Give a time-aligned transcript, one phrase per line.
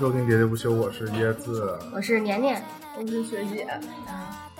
[0.00, 1.78] 收听《喋喋不休》，我是椰子。
[1.92, 2.64] 我是年年，
[2.96, 3.68] 我是学姐。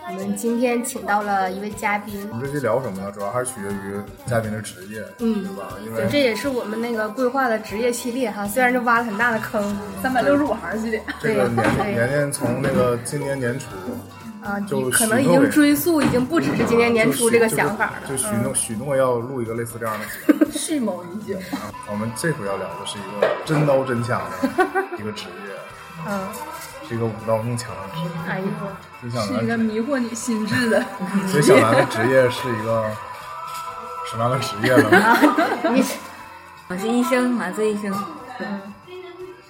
[0.06, 3.10] 我们今天请到了一位嘉宾，我们这期聊什么呢？
[3.10, 5.68] 主要还是取决于嘉宾的职业，嗯对吧？
[5.82, 13.68] 因对，为这也是我们那个规划的职业系列哈，虽然这挖了很大的坑三百六十五行系列，这个对年年年从那个今年年初
[14.42, 18.08] 啊，就可能已经追溯，已经不只是今年年初这个想法了。
[18.08, 20.50] 就许诺许诺要录一个类似这样的节目。
[20.52, 21.38] 蓄谋已久。
[21.90, 24.48] 我们这回要聊的是一个真刀真枪的
[24.98, 25.52] 一个职业，
[26.08, 26.20] 嗯，
[26.88, 28.10] 是一个武道更强的职业。
[28.28, 30.84] 哎呦，是一个，迷惑你心智的。
[31.28, 32.90] 所以小兰的职业是一个
[34.10, 35.70] 什么样的职业呢？
[35.74, 35.84] 你
[36.68, 37.92] 我是医生，麻醉医生。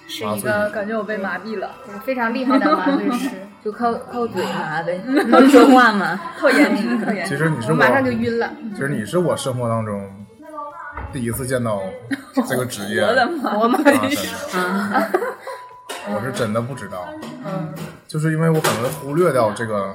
[0.07, 1.69] 是一个感觉我被麻痹了，
[2.03, 4.99] 非常厉害的麻醉师，就靠靠嘴麻呗，
[5.31, 6.19] 靠说话吗。
[6.39, 7.37] 靠颜值，靠颜值。
[7.37, 8.51] 其实你是我，我马上就晕了。
[8.73, 10.09] 其实你是我生活当中
[11.13, 11.81] 第一次见到
[12.47, 13.01] 这个职业。
[13.01, 13.57] 我的妈！
[13.57, 15.11] 我妈啊，真的，
[16.09, 17.07] 我是真的不知道，
[17.45, 17.73] 嗯，
[18.07, 19.93] 就是因为我可能忽略掉这个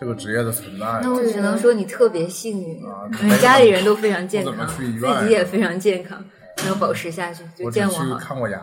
[0.00, 0.86] 这个职业的存在。
[1.02, 6.18] 那我只能说你特别幸运啊，因为家里人都非常健康自己也非常健康，
[6.64, 8.16] 能够保持下去，就我只去见我好。
[8.16, 8.60] 看过牙，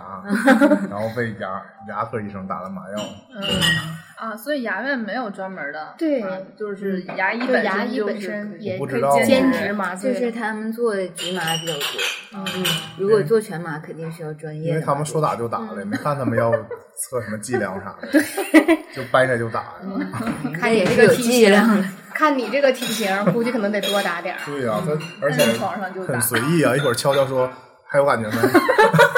[0.89, 2.97] 然后被牙牙科医生打了麻药。
[4.21, 11.81] 啊，所以牙院没有专门的，对啊就是牙医牙医本身也可我不知道以兼职麻醉，就是他们做局麻比较多，
[12.35, 12.63] 嗯，
[12.99, 14.69] 如果做全麻肯定需要专业的。
[14.69, 18.19] 因为他们说打就打了，没看他们要测什么剂量啥的，
[18.93, 19.73] 就掰开就打。
[20.53, 21.83] 看你也是有这个体型剂量的。
[22.13, 24.41] 看你这个体型，估计可能得多打点儿。
[24.45, 27.49] 对呀、他而且床上就打很随意啊，一会儿悄悄说
[27.87, 28.37] 还有感觉没？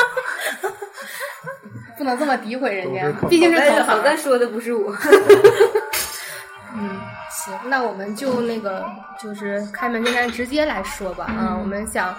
[2.03, 3.95] 不能这么诋毁人家，毕竟是但是同行。
[3.95, 4.93] 好在说的不是我。
[6.75, 6.99] 嗯，
[7.31, 8.85] 行，那我们就那个
[9.17, 11.25] 就是开门见山，直接来说吧。
[11.25, 12.13] 啊、我们想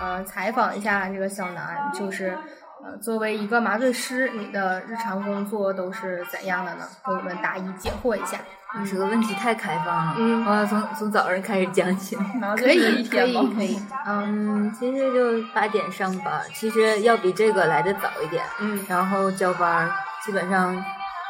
[0.00, 2.36] 呃采访一下这个小南，就是
[2.84, 6.84] 呃作为一个麻醉师，你的日常工作都是怎样的呢？
[7.04, 8.38] 给我们答疑解惑一下。
[8.78, 12.14] 你这个问题太开放了，嗯我要从从早上开始讲起。
[12.38, 13.80] 麻可以，可以，可以。
[14.06, 18.44] 嗯嗯，其实就八点上班，其实要比这个来的早一点。
[18.60, 19.90] 嗯然后交班，
[20.22, 20.76] 基本上，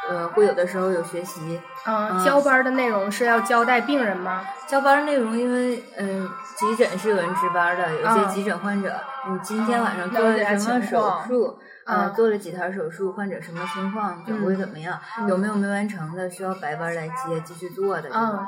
[0.09, 1.59] 呃，会有的时候有学习。
[1.85, 4.41] 嗯，交班的内容是要交代病人吗？
[4.67, 8.93] 交班儿内容，因为嗯、呃急诊是有人值班的，有一些啊急诊患者，
[9.29, 11.47] 你今天晚上做了什么手术？
[11.47, 14.99] 啊呃，做了几台手术，患者什么情况，转归怎么样？
[15.27, 18.39] 有没有没完成的，需要白班来接继续做的这种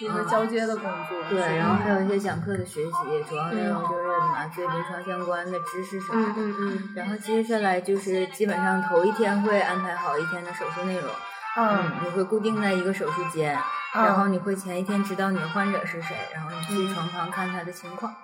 [0.00, 1.22] 一个交接的工作。
[1.28, 6.32] 对，然后还有一些讲课的学习，主要内容就是麻醉临床相关的知识什么的。
[6.36, 11.10] 嗯嗯嗯然后接下来就是基本上头一天会安排好一天的手术内容，
[11.56, 13.58] 嗯嗯，你会固定在一个手术间，
[13.94, 18.14] 嗯然后你会前一天知道你的患者是谁，然后你去床旁看他的情况，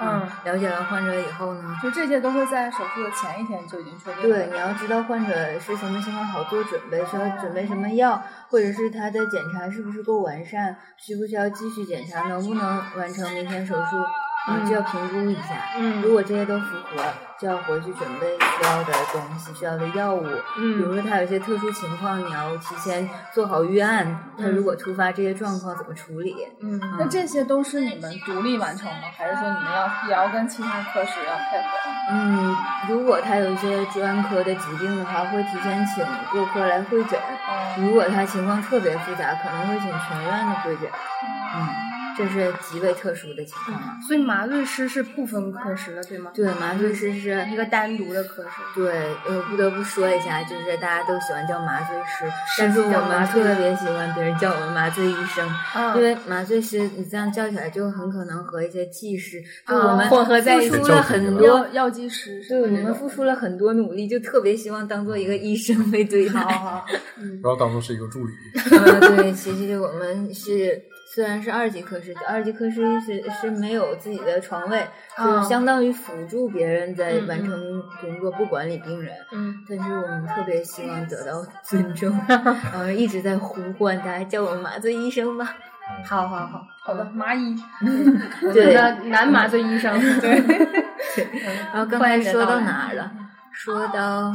[0.00, 4.22] 嗯了解完患者以后呢，就这些都会在手术的前一天就已经确定。
[4.22, 13.96] 对，你要知道患者是什么情况，好做准备，需要准备什么药，或者是他的检查是不是够完善，需不需要继续检查，能不能完成明天手术，
[14.46, 15.62] 啊，就要评估一下。
[15.78, 17.02] 嗯如果这些都符合，
[17.38, 20.26] 就要回去准备需要的东西、需要的药物。
[20.58, 24.30] 嗯比如说他有一些特殊情况，你要提前做好预案。
[24.36, 26.34] 他如果突发这些状况怎么处理？
[26.60, 29.08] 嗯那这些都是你们独立完成吗？
[29.16, 31.90] 还是说你们要也要跟其他科室要配合？
[32.10, 32.56] 嗯，
[32.88, 37.18] 如果他有一些专科的疾病的话，会提前请各科来会诊。
[37.48, 40.90] 嗯，如果他情况特别复杂，可能会请全院的会诊。
[41.54, 41.68] 嗯，
[42.18, 43.96] 这是极为特殊的情况啊。
[44.08, 46.32] 所以麻醉师是不分科室的，对吗？
[46.34, 48.50] 对，麻醉师是一个单独的科室。
[48.74, 48.92] 对，
[49.26, 52.24] 呃，不得不说一下，就是大家都喜欢叫麻醉师，
[52.58, 61.92] 但是我们特别喜欢别人叫我们麻醉医生，嗯因为麻醉师你这样叫起来就很可能和一些技师，就啊我们混合在一起付出了很多药。
[61.92, 66.40] 剂师对，我们付出了很多努力，就特别希望当做一个医生被对待。
[66.40, 66.86] 好，
[67.42, 68.32] 不要当做是一个助理。
[68.72, 70.82] 呃，对，其实我们是
[71.14, 74.80] 虽然是二级科室，二级科室是是没有自己的床位，
[75.14, 79.14] 啊就是相当于辅助别人在嗯完成工作，不管理病人。
[79.30, 85.54] 嗯但是我们特别希望得到尊重，然 后一直在呼唤大家叫我麻醉医生吧。
[86.08, 87.54] 好好好，好的麻医。
[88.54, 88.74] 对
[89.10, 90.30] 男麻醉医生，对，
[91.74, 93.10] 然后刚才说到哪儿了？
[93.52, 94.32] 说到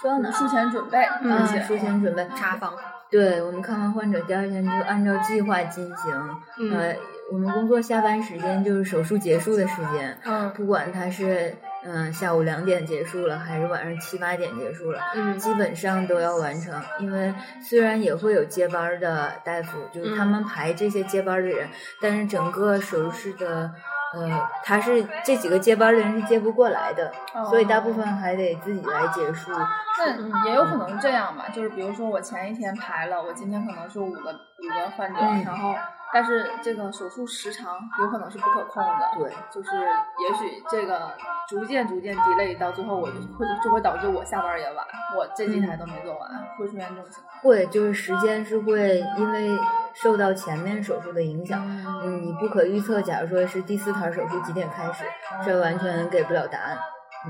[0.00, 0.32] 说到哪儿？
[0.32, 2.72] 术前准备，嗯术前准备查房，
[3.10, 6.40] 对我们看完患者，第二天就按照计划进行。
[6.58, 6.96] 嗯呃，
[7.32, 11.54] 我们工作下班时间就是手术结束的时间，嗯不管他是
[11.84, 16.80] 嗯下午两点结束了，还是晚上七八点结束了，嗯基本上都要完成。
[17.00, 21.68] 因为虽然也会有接班儿的大夫，就是他嗯们排这些接班儿的人，
[22.00, 23.72] 但是整个手术室的
[24.12, 27.12] 呃，他是这几个接班的人是接不过来的，
[27.48, 29.52] 所以大部分还得自己来结束。
[29.98, 35.74] 那也有可能这样吧，就是比如说我前一天排了，我今天可能是五个五个患者，嗯然后
[36.12, 41.12] 但是这个手术时长有可能是不可控的，对，就是也许这个
[41.48, 44.84] 逐渐逐渐 delay 到最后，我就会就会导致我下班也晚，
[45.16, 46.28] 我这几台都没做完，
[46.58, 47.38] 会出现这种情况。
[47.42, 49.56] 会就是时间是会因为
[49.94, 51.62] 受到前面手术的影响，
[52.02, 53.00] 嗯，你不可预测。
[53.02, 55.04] 假如说是第四台手术几点开始，
[55.44, 56.78] 这完全给不了答案。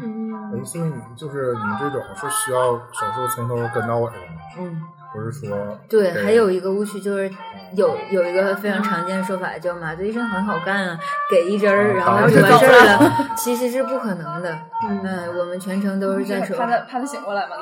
[0.00, 4.40] 嗯哎，所以你就是你这种是需要手术从头跟到尾的吗？
[4.58, 7.30] 嗯，不是说对，还有一个误区就是
[7.74, 10.98] 有有一个非常常见的说法叫麻醉医生很好干啊，
[11.30, 14.56] 给一针儿然后就完事儿了， 其实是不可能的。
[14.82, 17.56] 嗯，我们全程都是在手怕他怕他醒过来嘛，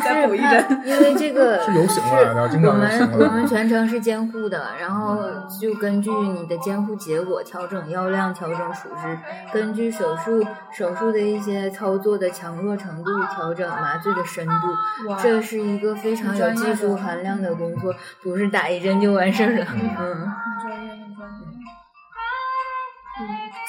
[0.14, 0.64] 再补一针。
[0.84, 5.18] 因为这个是有醒过来的经常我们醒过来我们全程是监护的，然后
[5.60, 9.18] 就根据你的监护结果调整药量、调整处置，
[9.52, 15.08] 根据手术手术的一些操作的强弱程度调整麻醉的深度。
[15.08, 19.66] 哇这是一个非常有技术含量的工作，不是打一针就完事儿了。
[19.70, 21.46] 嗯，很专业，很专业。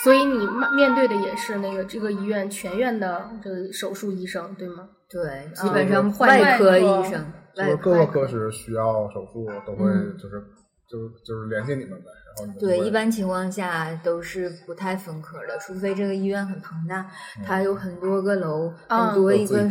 [0.03, 4.89] 所以你面面对的也是那个这个医院全院的这个手术医生，对吗？
[5.09, 7.25] 对，基本上外科医生，
[7.57, 10.43] 外就是各个科室需要手术都会嗯就是
[10.87, 17.05] 就是就是联系你们呗，然后你们对，一般情况下都是不太分科的，除非这个医院很庞大，
[17.45, 19.67] 它有很多个楼，啊很多一个。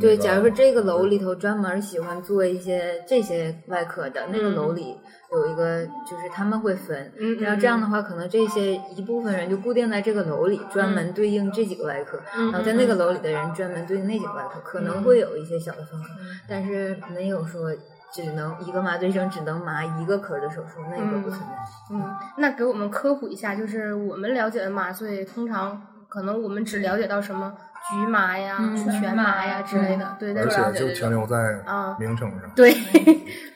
[0.00, 4.96] 对，假如说这个楼里头专门喜欢做一些这些外科的，那个楼里
[5.30, 16.08] 有一个就是他们会分，嗯然后这样的话，可能这些一部分人就固定在这个楼里，专门对应这几个外科，嗯然后在那个楼里的人专门对应那几个外科，可能会有一些小的分科，
[16.48, 17.74] 但是没有说
[18.24, 21.46] 只能一个麻醉生只能麻一个科的手术，那个不存在。
[21.90, 27.52] 嗯，那给我们科普一下，就是我们了解的麻醉，通常可能我们只了解到什么
[27.90, 31.36] 局麻呀、嗯全麻呀之类的，对，但而是且就停留在
[31.66, 32.50] 啊名称上。
[32.56, 32.74] 对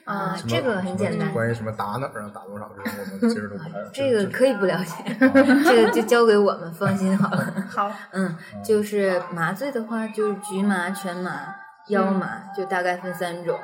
[0.04, 3.70] 啊 这个很简单关于什么打哪儿啊，打多少这种，我们其实都不太。
[3.94, 5.16] 这个可以不了解，
[5.64, 7.54] 这个就交给我们，放心好了。
[7.68, 11.54] 好，嗯，就是麻醉的话，就是局麻、全麻、
[11.88, 13.58] 腰麻，就大概分三种。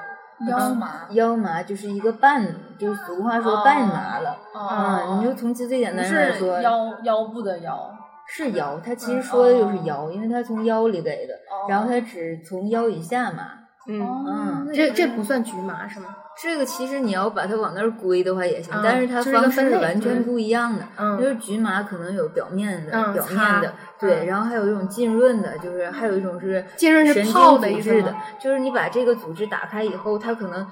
[0.48, 2.46] 腰麻，腰麻就是一个半，
[2.78, 4.36] 就是俗话说半麻了。
[4.54, 7.90] 啊，你就从最简单来说，腰腰部的腰，
[8.28, 11.34] 是腰，它其实说的就是腰，因为它从腰里给的，
[11.68, 13.50] 然后它只从腰以下麻。
[13.88, 16.08] 嗯，嗯这这不算局麻是吗？
[16.42, 20.84] 这个其实你要把它往那儿归的话也行，嗯但是它方式分类完全嗯不一样的。
[20.98, 30.62] 嗯就是局麻可能有表面的、嗯表面的，对，嗯然后还有一种浸润的，就是还有一种是浸润是神经泡的组织的就是你把这个组织打开以后，它可能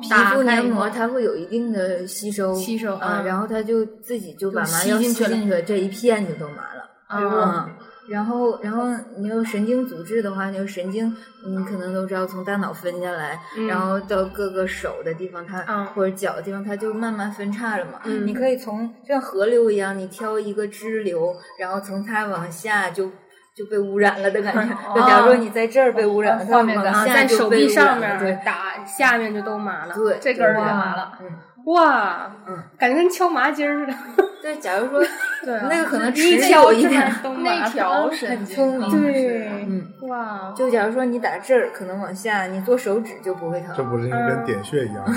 [0.00, 6.90] 皮肤黏膜它会有一定的吸收，吸收啊，嗯然后它就自己就把麻药吸进去了吸进去，这一片就都麻了。
[7.06, 7.74] 啊，嗯，
[8.08, 8.84] 然后，然后
[9.16, 11.14] 你有神经组织的话，你有神经，
[11.46, 18.00] 你可能都知道从大脑分下来，嗯然后到各个手的地方，它、嗯或者脚的地方，它就慢慢分叉了嘛。
[18.04, 23.10] 嗯你可以从就像河流一样，你挑一个支流，然后从它往下就
[23.54, 24.74] 就被污染了的感觉。
[24.74, 29.94] 哦就假如说你在这儿被污染了，它画面感啊，往下在手就被污臂上染了对面打，下面就都麻了。
[29.94, 31.12] 对，这根儿麻了。
[31.20, 31.26] 嗯，
[31.66, 33.94] 哇，嗯，感觉跟敲麻筋儿似的。
[34.42, 35.00] 对，假如说
[35.44, 43.72] 对啊那个可能一持敲久一点这儿，都麻那条神很经对，嗯，哇，就假如说你打这儿，可能往下，你做手指就不会疼。
[43.76, 45.14] 这不是跟点穴一样吗？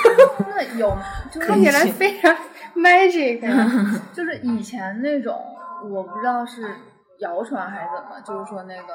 [0.48, 0.96] 那有
[1.30, 2.34] 就看起来非常
[2.74, 4.00] magic 啊。
[4.14, 5.38] 就是以前那种，
[5.90, 6.62] 我不知道是
[7.18, 8.94] 谣传还是怎么，就是说那个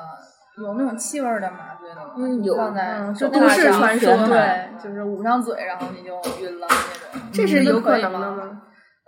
[0.63, 2.13] 有那种气味儿的麻醉的吗？
[2.17, 7.27] 嗯有放在嗯就都市传说对，就是捂上嘴，然后你就晕了那种。
[7.31, 7.97] 这是有可？
[7.97, 8.61] 能的吗？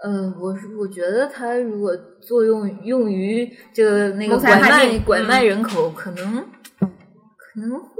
[0.03, 1.91] 嗯，我是我觉得它如果
[2.21, 6.45] 作用用于这个那个拐卖拐卖嗯人口，可能
[6.79, 7.98] 可能会，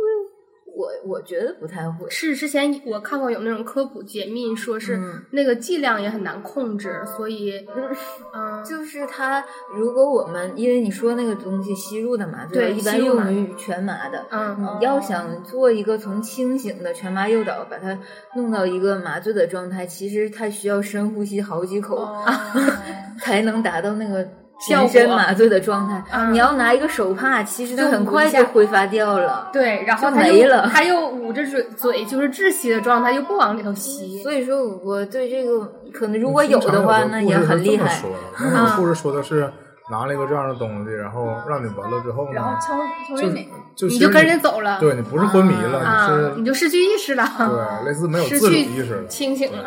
[0.79, 2.09] 我我觉得不太会。
[2.09, 7.67] 是之前我看过有那种科普解密，说是嗯那个剂量也很难控制，所以
[8.33, 9.43] 嗯，就是它，
[9.75, 14.25] 如果我们因为你说那个东西吸入的麻醉，对一般用于全麻的。
[14.31, 18.00] 嗯你要想做一个从清醒的全麻诱导，把它
[18.36, 22.25] 弄到一个麻醉的状态，其实它需要深呼吸好几口，哦
[23.19, 24.27] 才能达到那个
[24.68, 26.04] 全身麻醉的状态。
[26.12, 29.50] 嗯你要拿一个手帕，其实它就很快就挥发掉了。
[29.54, 34.22] 对，然后就没了他又捂着嘴嘴，就是窒息的状态，又不往里头吸。
[34.22, 38.00] 所以说，我对这个可能如果有的话，那也很厉害。
[38.39, 39.51] 那有护士说的是
[39.89, 49.63] 拿了一个这样的东西，然后让你闻了之后呢，然后敲敲就晕你，就你就跟人走了，对你不是昏迷了，啊，你你就失去意识了，对类似没有失自主去意识了，清醒了，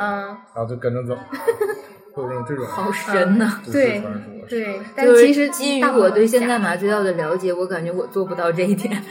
[0.54, 1.18] 然后就跟着走。
[2.12, 4.02] 会有那种这种好神呐、都市对。
[4.48, 8.92] 对，但其实基于我对现假代麻醉药的了解，我感觉我做不到这一点。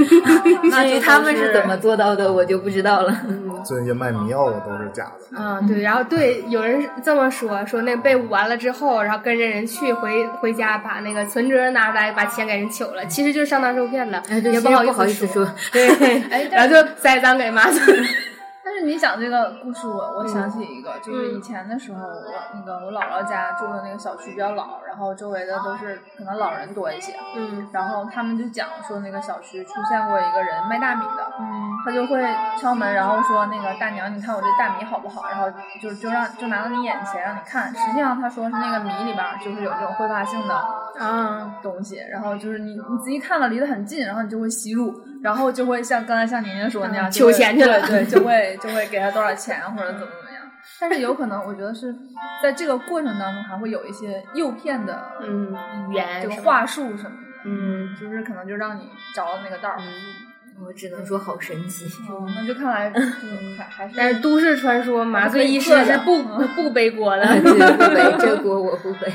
[0.69, 3.21] 那就至于他们都是是怎么做到的，我就不知道了。
[3.65, 15.87] 最近卖迷药的都是假的，啊，对，然后对，有人这么说，说那被捂完了之后，然后跟着人去回回家，把那个存折拿出来，把钱给人取了，其实就是上当受骗了，哎，对，也其实好意思不好意思说，对，
[16.29, 17.81] 哎然后就栽赃给麻醉。
[18.83, 27.69] 你讲这个故事，我我想起一个，就是嗯以前的时候，我那个我姥姥家住的那个小区比较老，然后周围的都是可能老人多一些，嗯。
[27.71, 31.71] 然后他们就讲说那个小区出现过一个人卖大米的，嗯。
[31.83, 32.21] 他就会
[32.59, 35.27] 敲门，然后说那个大娘，你看我这大米好不好？
[35.29, 35.49] 然后
[35.81, 40.55] 就就让就拿到你眼前让你看，实际上他说是那个米里边就是有这种挥发性的
[40.99, 44.93] 啊，东西，然后就是你你仔细看了离得很近，然后你就会吸入，
[45.23, 50.41] 然后就会像刚才像宁宁说的那样，求钱去了对 对，就会就会给他多少钱或者怎么怎么样。
[50.79, 51.93] 但是有可能，我觉得是
[52.41, 55.55] 在这个过程当中还会有一些诱骗的，嗯，
[55.89, 59.77] 语言这个话术什么的，嗯就是可能就让你着了那个道儿。
[60.63, 61.85] 我只能说好神奇。
[62.07, 62.99] 哦，那就看来就
[63.57, 69.11] 还还是但是都市传说麻醉医师是不不不背锅的， 不背 这锅我不背。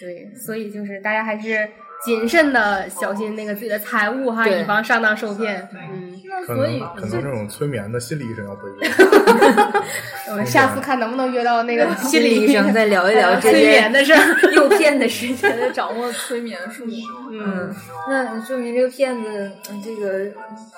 [0.00, 1.68] 对，所以就是大家还是
[2.04, 5.68] 谨慎的小心那个自己的财物哈，以防上当受骗。
[5.72, 6.12] 嗯，
[6.46, 9.82] 可那所以能可能这种催眠的心理医生要背过。
[10.30, 14.52] 我们下次看能不能约到那个 心理医生再聊一聊 这催眠的事儿。
[14.52, 15.72] 诱骗的事情。
[15.72, 16.84] 掌握催眠术，
[17.32, 17.74] 嗯，
[18.08, 20.30] 那说明这个骗子，嗯这个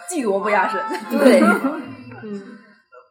[0.09, 0.81] 技多不压身。
[1.19, 1.41] 对，
[2.23, 2.43] 嗯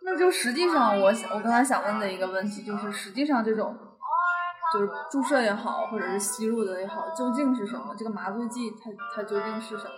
[0.04, 3.76] 那就实际上我想，我刚才想问的一个问题就是，实际上这种
[4.74, 7.94] 就是注射也好，或者是吸入的也好，究竟是什么？
[7.98, 9.92] 这个麻醉剂它它究竟是什么？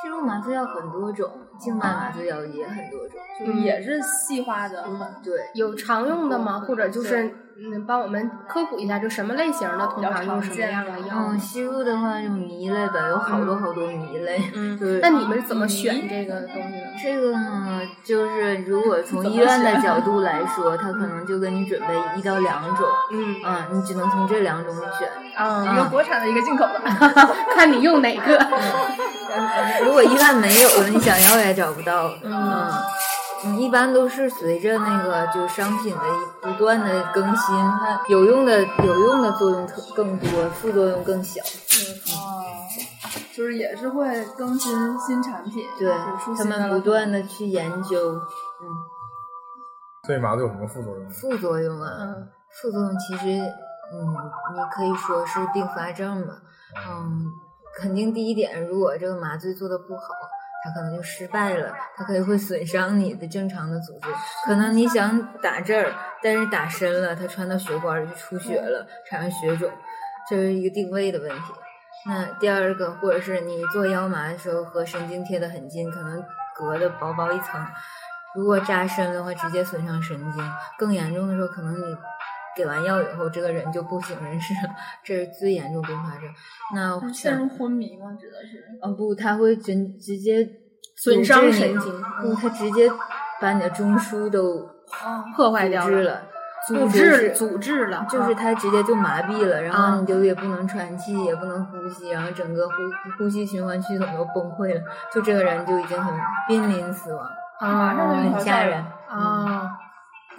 [0.00, 3.20] 吸入麻醉药很多种，静脉麻醉药也很多种。
[3.38, 5.22] 就是也是细化的很。
[5.22, 6.60] 对，有常用的吗？
[6.60, 11.38] 或者就是嗯，帮我们科普一下，就什么类型的通常用什么样的药嗯，？
[11.38, 14.42] 吸入的话就迷类呗，有好多好多迷类。
[14.54, 16.86] 嗯就是那你们是怎么选这个东西呢？
[17.02, 25.08] 这个呢，就是如果从医院的角度来说，他可能就给你准备一到两种，嗯啊，你只能从这两种里选。
[25.36, 26.80] 啊，一个国产的，一个进口的。
[27.54, 28.38] 看你用哪个。
[29.84, 32.10] 如果医院没有了，你想要也找不到。
[32.22, 32.70] 嗯嗯，
[33.58, 36.02] 一般都是随着那个就商品的
[36.40, 41.42] 不断的更新，它有用的有用的作用特更多，副作用更小。
[41.42, 42.44] 哦，
[43.34, 45.92] 就是也是会更新新产品，对
[46.36, 48.12] 他们不断的去研究。
[48.12, 48.64] 嗯，
[50.06, 51.10] 所以麻醉有什么副作用？
[51.10, 52.28] 副作用啊，嗯
[52.62, 53.40] 副作用其实，
[53.92, 54.06] 嗯，
[54.54, 56.34] 你可以说是并发症吧。
[56.88, 57.32] 嗯，
[57.80, 60.02] 肯定第一点，如果这个麻醉做的不好，
[60.64, 64.08] 它可能就失败了，它可能会损伤你的正常的组织。
[64.46, 65.92] 可能你想打这儿，
[66.22, 69.70] 但是打深了，它穿到血管里就出血了，产生血肿，
[70.30, 71.52] 这是一个定位的问题。
[72.06, 76.24] 那第二个，或者是你做腰麻的时候和神经贴得很近，可能
[76.56, 77.64] 隔的薄薄一层，
[78.34, 80.52] 如果扎深的话，直接损伤神经。
[80.78, 81.96] 更严重的时候，可能你
[82.56, 86.22] 给完药以后，这个人就不省人事了，这是最严重并发症。
[86.74, 88.16] 那陷入昏迷吗？
[88.18, 88.58] 指的是？
[88.80, 90.46] 啊不，他会直直接
[90.96, 92.90] 损伤神经不，他直接
[93.40, 94.58] 把你的中枢都
[95.04, 96.22] 哦，破坏掉了，
[96.68, 102.74] 阻滞了，阻滞了，就是他直接就麻痹了，然啊后你就也不能喘气，也不能呼吸，然后整个呼
[103.18, 104.80] 呼吸循环系统都崩溃了，
[105.12, 106.14] 就这个人就已经很
[106.46, 107.26] 濒临死亡，
[107.60, 108.84] 啊很吓人。
[109.08, 109.70] 啊，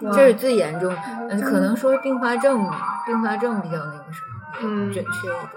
[0.00, 0.94] 这是最严重，
[1.30, 2.68] 嗯，可能说并发症，
[3.06, 5.50] 并发症比较那个什么，嗯准确一点。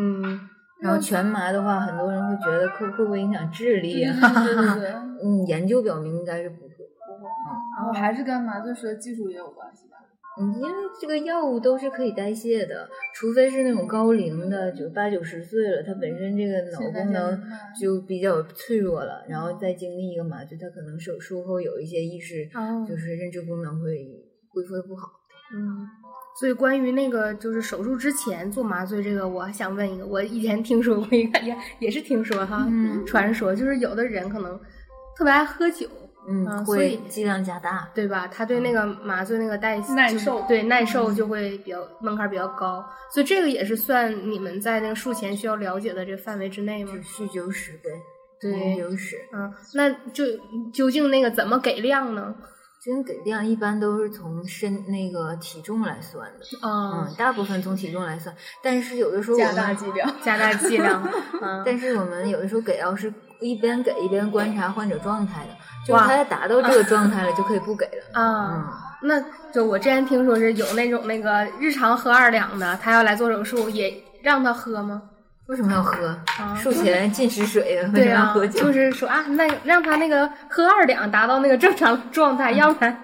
[0.00, 0.48] 嗯
[0.80, 4.12] 然后全麻的话，很多人会觉得会会不会影响智力啊？
[4.44, 6.68] 对对对， 嗯，研究表明应该是不会。
[7.06, 7.28] 不会
[7.76, 9.91] 然后还是跟麻醉师的技术也有关系吧？
[10.40, 10.68] 嗯，因为
[11.00, 17.38] 这个药物都是可以代谢的，除非是那种高龄的，就八九十岁了，他本身这个脑功能
[17.78, 24.06] 就比较脆弱了，然后再经历一个麻醉，他可能手术后有一些意识，哦就是认知功能会
[24.48, 25.08] 恢复的不好。
[25.54, 25.86] 嗯。
[26.40, 34.58] 所以关于那个就是手术之前做麻醉这个，我还想问一个，我以前听说过一个， 也也是听说哈，嗯传说就是有的人可能
[35.14, 35.86] 特别爱喝酒，
[36.28, 37.88] 嗯，啊所以会剂量加大。
[37.94, 38.26] 对吧？
[38.28, 47.24] 他对那个麻醉那个代谢就是耐受对耐受就会比较门槛比较高，所以这个也是算你们在那个术前需要了解的这个范围之内吗就？
[47.24, 47.90] 酗酒史呗，
[48.40, 49.16] 对饮酒史。
[49.32, 50.24] 嗯，那就
[50.72, 52.34] 究竟那个怎么给量呢？
[52.84, 61.00] 这个给量一般都是从身那个体重来算的，啊、嗯，大部分从体重来算，但是有的时候加大，剂量， 加大剂量，
[61.40, 65.50] 嗯，但是我们有的时候给药是一边给一边观察患者状态的，
[65.86, 68.20] 就他达到这个状态了就可以不给了。
[68.20, 68.54] 啊，
[69.02, 75.02] 嗯，那就我之前听说是有那种那个日常喝二两的，他要来做手术，也让他喝吗？
[75.46, 76.16] 为什么要喝？
[76.38, 78.60] 啊术前禁食水啊，为什么要喝，酒？
[78.66, 82.96] 就是说啊，那让他那个喝二两达到那个正常状态，要不然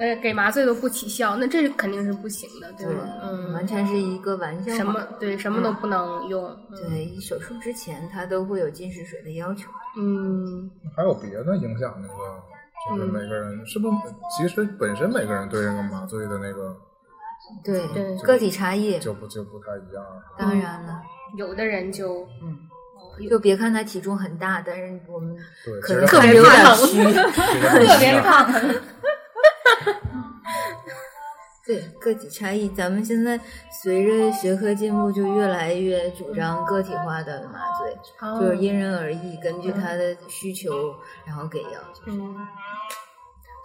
[0.00, 4.74] 呃给麻醉都不起效，那这肯定是不行的，对对吗？，嗯，完嗯，全是一个玩笑。
[4.74, 9.68] 什么对什么都不能用，嗯对，手术之前他都会有禁食水的要求。
[9.98, 12.14] 嗯还有别的影响那个，
[12.88, 13.96] 就是嗯每个人是不是？
[14.36, 16.74] 其实本身每个人对这个麻醉的那个
[17.62, 20.02] 对对个体差异，就不就不太一样。
[20.38, 21.02] 当然了，
[21.36, 22.56] 有的人就嗯，
[23.28, 27.04] 就别看他体重很大，但是我们对，可能其实看着有点虚。
[27.12, 28.50] 特别胖。
[31.66, 33.38] 对个体差异，咱们现在
[33.82, 41.68] 随着学科进步，就越来越主张个体化的麻醉，哦就是因人而异，根据他的需求，然后给药。
[42.06, 42.34] 嗯，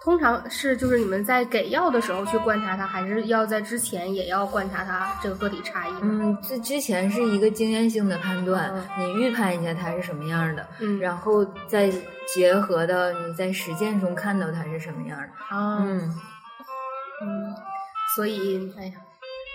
[0.06, 5.92] 通常是就是你们在给药的时候去观察它，还是要在之前也要观察它这个个体差异？
[6.00, 11.90] 嗯，这之前是一个经验性的判断，嗯你预判一下它是什么样的，嗯，然后再
[12.32, 15.56] 结合到你在实践中看到它是什么样的。
[15.56, 15.98] 啊，嗯，
[17.22, 17.54] 嗯，
[18.14, 18.92] 所以哎呀，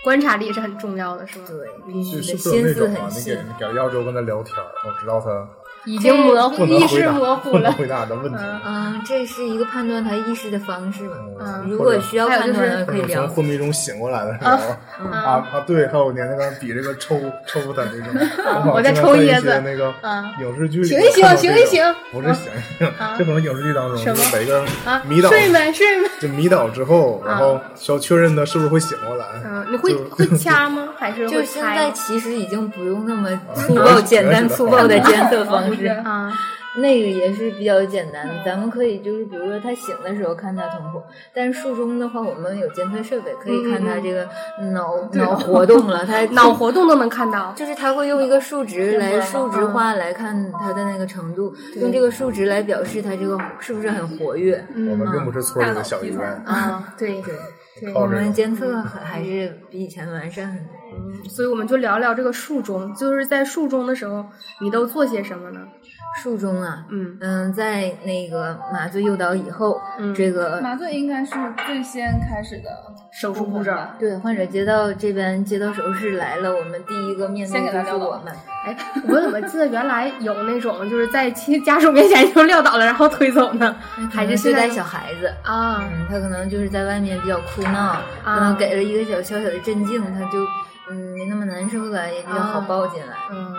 [0.04, 1.46] 观察力是很重要的，是吗？
[1.48, 3.30] 对，必须是得心思很细。
[3.30, 5.48] 你给了药之后跟他聊天儿，我知道他
[5.84, 7.52] 已经模糊，意识模糊了。
[7.52, 8.38] 不能回答的问题。
[8.40, 11.16] 嗯嗯，这是一个判断他意识的方式吧。
[11.40, 13.28] 嗯如果需要判断的，可以从。
[13.32, 14.58] 昏迷中醒过来的时候
[15.00, 18.08] 嗯啊啊，对，还有年那个比这个抽抽他这种，
[18.46, 26.08] 啊我在抽椰子那个啊影视剧里醒一醒醒一醒不是醒一醒这，可能影视剧当中就每个啊，迷倒睡没睡没？
[26.20, 29.24] 就迷倒之后，然后需要确认他是不是会醒过来。
[29.44, 30.88] 嗯，你会会掐吗？
[30.98, 31.90] 还是就会现在？
[31.92, 35.71] 其实已经不用那么粗暴、简单、粗暴的监测方式，
[36.04, 36.32] 啊，
[36.76, 38.34] 那个也是比较简单的。
[38.44, 44.28] 咱们可以就是比如说他醒的时候看他瞳孔，但是术中的话，我们有监测设备可以看他这个
[44.72, 47.52] 脑脑活动了，他脑活动都能看到。
[47.54, 54.56] 就是他会用一个数值来数值化来看他的那个程度，用这个数值来表示他这个是不是很活跃。
[54.70, 57.34] 我嗯们并不是村里的小医院，啊，对对
[57.80, 58.32] 对，我们。
[58.32, 60.72] 监测还还是比以前完善很多。
[61.22, 64.24] 嗯，所以我们就聊聊这个术中，就是在术中的时候，
[64.60, 65.60] 你都做些什么呢？
[66.22, 71.32] 术中啊，嗯嗯，在那个麻醉诱导以后，嗯这个麻醉应该是
[71.66, 72.68] 最先开始的
[73.10, 78.34] 手术步骤对患者接到这边接到手术室来了，我们第一个面对的就是我们。
[78.66, 78.76] 哎，
[79.08, 83.74] 我怎么记得原来有那种就是在其家属面前就撂倒了，然后推走呢？
[84.12, 85.32] 还是现在对待小孩子。
[85.42, 90.46] 啊嗯，他可能就是在外面比较哭闹，可能给了一个小小小的镇静，他就
[90.92, 93.14] 嗯没那么难受了，也比较好啊抱进来。
[93.30, 93.54] 嗯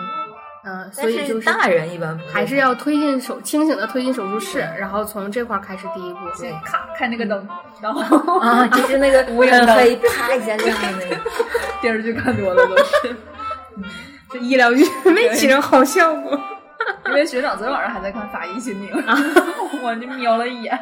[0.66, 6.20] 嗯，所但以就是大人一般还是要推进手清醒的推进手术室，然后从这块儿开始第一步。
[6.38, 7.46] 对咔开那个灯，
[7.82, 8.00] 然后
[8.40, 11.20] 啊，就是那个无影灯啪一下亮的那个。
[11.82, 13.16] 电视剧看多了都是。
[14.32, 16.40] 这医疗剧没起成好效果。
[17.14, 18.90] 因为学长昨天晚上还在看《法医秦明》，
[19.82, 20.74] 我就瞄了一眼。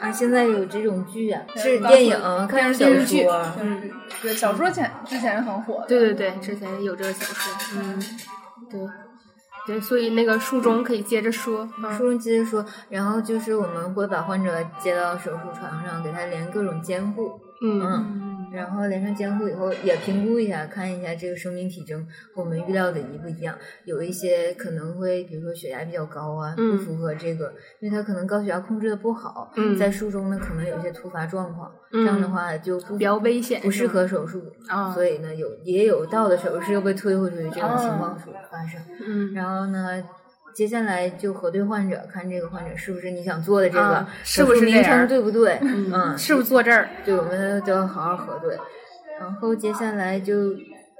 [0.00, 3.46] 啊，现在有这种剧啊，对是电影，看小电视剧说。
[3.60, 3.90] 嗯，
[4.22, 5.86] 对，小说前之前是很火的。
[5.88, 7.54] 对对对，之前有这个小说。
[7.76, 8.02] 嗯，
[8.70, 8.80] 对
[9.66, 11.68] 对，所以那个术中可以接着说。
[11.82, 23.56] 嗯书中接着说，然后就是我们会把患者接到手术床上，给他连各种监护，嗯嗯，然后连上监护以后，也评估一下，看一下这个生命体征和我们预料的一不一样。
[23.84, 34.42] 有一些可能会，比如说血压比较高啊，嗯不符合这个，因为他可能高血压控制的不好，嗯在术中呢可能有一些突发状况，嗯这样的话就不比较危险不适合手术。
[34.68, 38.80] 啊所以呢，有也有到的手术室又被推回去这种情况出发生。
[39.06, 40.02] 嗯然后呢，
[40.56, 45.58] 接下来就核对患者，看这个患者是不是你想做的这个啊是不是名称对不对？
[45.60, 46.88] 嗯，嗯，是不是坐这儿？
[47.04, 48.58] 对，我们都要好好核对。
[49.20, 50.34] 然后接下来就，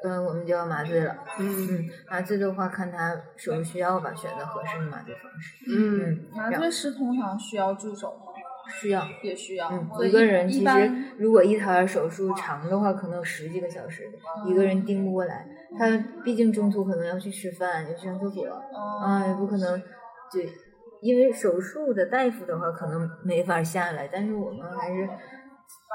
[0.05, 1.17] 呃，我们就要麻醉了。
[1.39, 5.55] 嗯嗯，麻醉的话，看他手术需要吧，选择合适的麻醉方式。
[5.69, 8.26] 嗯嗯，麻醉师通常需要助手吗？
[8.69, 9.07] 需要。
[9.23, 9.69] 也需要。
[9.71, 14.05] 嗯，一个人其实如果一台手术长的话，可能有十几个小时，
[14.47, 15.47] 一个人盯不过来。
[15.79, 19.83] 他毕竟中途可能要去吃饭，要去上厕所，哦啊，也不可能，
[20.33, 20.49] 对，
[21.03, 25.09] 因为手术的大夫的话可能没法下来，但是我们还是，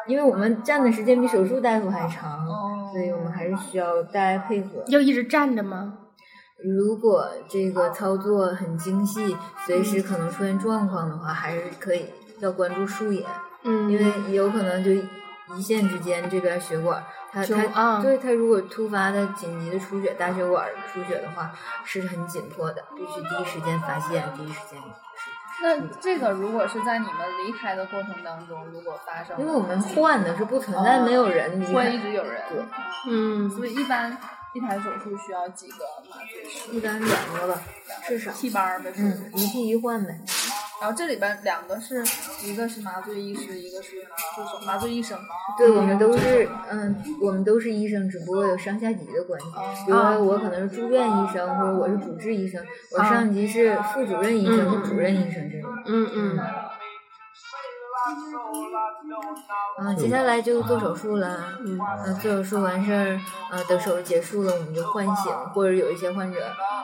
[0.07, 4.83] 因为我们站的时间比手术大夫还长，哦所以我们还是需要大家配合。
[4.87, 5.97] 要一直站着吗？
[6.63, 12.05] 如果这个操作很精细，随时可能出现状况的话，还是可以
[12.41, 13.25] 要关注术野，
[13.63, 14.91] 嗯，因为有可能就
[15.55, 21.51] 一线之间这边血管，它就它、啊对它如果突发的紧急的出血，大血管出血的话
[21.85, 24.79] 是很紧迫的，必须第一时间发现，第一时间
[25.63, 32.65] 那这个如果是在你们离开的过程当中，如果发生，因为我们换的是不存在没有人离会一，直有人，对
[33.07, 34.17] 嗯，所以一般
[34.55, 36.71] 一台手术需要几个麻醉师？
[36.71, 37.61] 一般两个吧，
[38.07, 38.31] 至少。
[38.31, 40.19] 替班儿呗，是嗯，一替一换呗。
[40.81, 42.03] 然后这里边两个是，
[42.43, 43.97] 一个是麻醉医师，一个是
[44.35, 45.15] 助手麻醉医生。
[45.55, 49.45] 对，我们都是，嗯，我们都是医生，只不过有上下级的关系。
[49.85, 55.71] 比如说我可能是住院医生，或者我是主治医生，我上级是副主任医生或主任医生这种。
[55.85, 56.39] 嗯嗯
[59.81, 61.59] 嗯，接下来就做手术了。
[61.59, 63.19] 嗯嗯，做手术完事儿，
[63.51, 66.39] 呃，等手术结束了，我们就唤醒，或者有一些患者，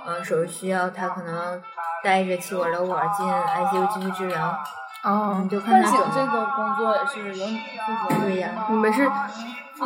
[0.05, 1.59] 嗯，手术需要他可能
[2.03, 4.57] 带着气管导管进 ICU 继续治疗，
[5.03, 6.13] 哦你，就看唤醒他怎么。
[6.15, 9.09] 这个工作也是由你负责，对呀，你们是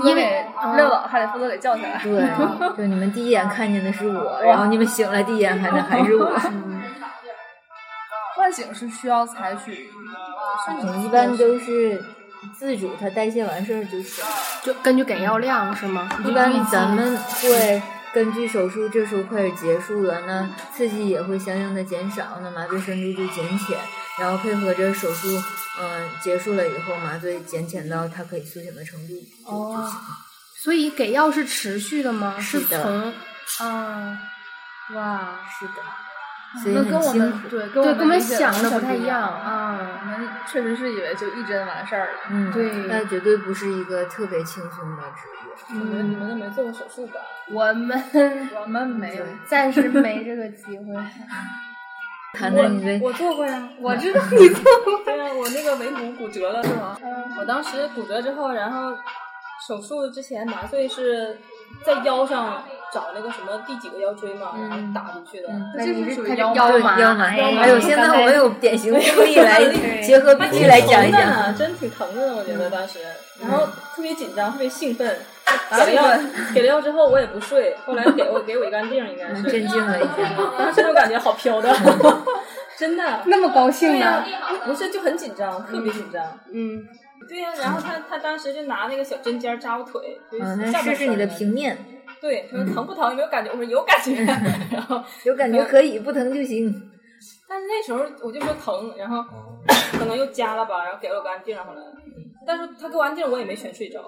[0.03, 0.45] 因为
[0.75, 1.99] 撂倒，还得负责给叫起来。
[2.03, 2.21] 对，
[2.77, 6.31] 就你们第一眼看见的是我，然后你们醒来第一眼看的还是我。
[8.35, 9.89] 唤醒是需要采取
[10.65, 10.95] 什么？
[10.97, 12.03] 一般都是
[12.57, 14.25] 自主，它代谢完事儿就行。
[14.63, 16.09] 就根据给药量是吗？
[16.25, 17.81] 一般咱们会
[18.13, 23.79] 根据手术这时候快始结束了，那刺激也会相应的减少，那麻醉深度就减浅，
[24.19, 25.41] 然后配合着手术，
[25.79, 29.13] 嗯、结束了以后，麻醉减浅到它可以苏醒的程度。
[29.45, 29.89] 哦，
[30.61, 32.39] 所以给药是持续的吗？
[32.39, 33.13] 是的从
[33.67, 34.17] 啊，
[34.93, 35.73] 哇，是的，
[36.61, 37.13] 所以那跟我。
[37.13, 40.01] 们对跟我们想的不太一样啊我啊。
[40.05, 42.19] 们确实是以为就一针完事儿了。
[42.29, 45.77] 嗯，对那绝对不是一个特别轻松的职业。
[45.79, 47.19] 你们你们都没做过手术吧？
[47.51, 48.03] 我们
[48.61, 49.23] 我们没有。
[49.45, 50.85] 暂时没这个机会。
[52.33, 56.97] 谈谈你的我做过呀， 我知道你做过，对啊，我那个尾骨骨折了是吗？
[57.03, 58.93] 嗯我当时骨折之后，然后
[59.67, 61.37] 手术之前麻醉是
[61.83, 65.47] 在腰上找那个什么第几个腰椎嘛，然后打进去的。
[65.75, 67.25] 那这你是属于腰对腰麻，腰麻。
[67.25, 69.63] 哎呦，现在我们有典型病例来
[70.01, 71.55] 结合病例来讲一讲。
[71.55, 72.99] 真挺疼的，我觉得当时，
[73.41, 75.17] 然后特别紧张，特别兴奋。
[75.69, 76.03] 打了药，
[76.53, 81.69] 给了药之后我也不睡，后来给我给我一杆锭，应该是，镇静了一下，当时就感觉好飘的，
[82.79, 83.21] 真的。
[83.25, 84.23] 那么高兴呢
[84.63, 86.23] 不是就很紧张，特别紧张。
[86.53, 86.81] 嗯，
[87.27, 91.77] 对呀、然后他他当时就拿那个小针尖扎我腿，就是嗯，那下半试试你的平面，
[92.21, 93.09] 对，他说疼不疼？
[93.09, 93.49] 有没有感觉？
[93.51, 94.13] 我说有感觉。
[94.71, 96.71] 然后，有感觉可以，不疼就行。
[97.49, 99.23] 但是那时候我就说疼，然后
[99.97, 101.81] 可能又加了吧，然后给了我个安定后来。
[102.45, 103.99] 但是他给我安定，我也没全睡着。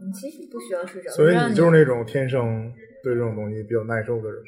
[0.00, 4.40] 你其实不需要睡着，所以你就是那种天生对这种东西比较耐受的人，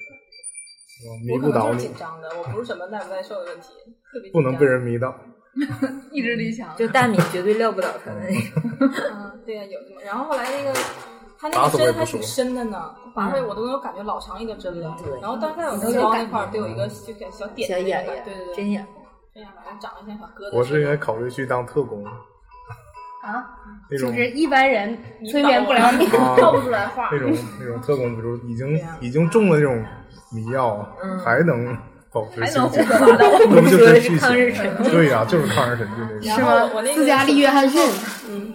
[1.27, 3.69] 迷我可能就是不倒你紧，张的，我不是什么耐不耐受的问题，
[4.13, 5.13] 特别紧张不能被人迷倒。
[6.13, 6.73] 意志力强。
[6.77, 8.63] 就大米绝对撂不倒他的那种。
[9.13, 10.01] 嗯，对呀、有的嘛。
[10.05, 10.73] 然后后来那个
[11.41, 14.95] 他那个针还挺深的呢，拔出来我都能感觉老长一个针了。
[15.03, 18.87] 对然后当时有你都有感个腰那块儿都有一个小点小点那小眼个对对对，眼，
[19.35, 20.57] 针眼，反正长得像小疙瘩。
[20.57, 22.11] 我是应该考虑去当特工，啊，
[23.91, 24.99] 那种就是一般人
[25.31, 26.05] 催眠不了你。
[26.09, 27.19] 啊 套不出来话那。
[27.19, 29.83] 种那种特工，比如已经已经中了那种
[30.31, 31.75] 迷药，嗯还能
[32.13, 36.23] 保持还清醒，那不就是抗日情神 剧对呀、就是抗日神剧那种。
[36.37, 36.89] 是吗我那？
[36.89, 37.81] 个斯嘉丽·约翰逊，
[38.29, 38.53] 嗯，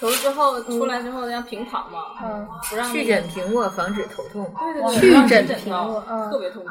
[0.00, 4.50] 手术之后出来之后要平躺嘛，嗯不让去枕平卧，防止头痛。
[4.58, 6.70] 对对对，去枕平卧嗯特别痛苦。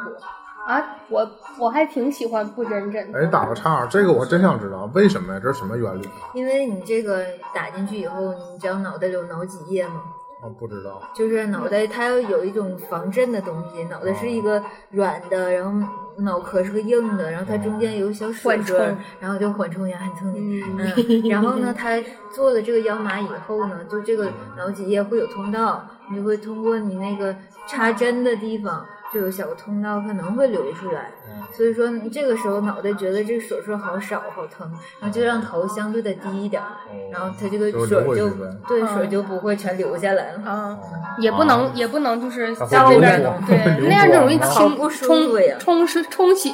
[0.68, 3.20] 啊，我我还挺喜欢不枕枕的。
[3.20, 5.40] 哎，打个岔，这个我真想知道为什么呀？
[5.42, 6.10] 这是什么原理？
[6.34, 10.04] 因为你这个打进去以后，你知道脑袋里有脑脊液吗？
[10.42, 11.02] 我不知道。
[11.16, 20.34] 就是脑袋它要有一种防震的东西，脑袋是一个软的，然后脑壳是个硬的，然后它中间有小水缓珠冲，然后就缓冲压冲。
[20.36, 27.36] 嗯嗯，然后呢，它做了这个腰麻以后呢，就这个脑脊液会有通道，你就会通过你那个
[27.68, 28.86] 插针的地方。
[29.14, 31.12] 就有小通道可能会流出来，
[31.52, 36.70] 所以说你这个时候脑袋觉得这个水水好少好疼，然后就让头相对的低一点儿，
[37.12, 38.30] 然后它这个就水就
[38.68, 40.42] 对嗯水就不会全流下来了。
[40.50, 40.78] 啊，
[41.20, 46.52] 也不能也不能就是它会像那流边 对那样就容易光清冲冲是冲血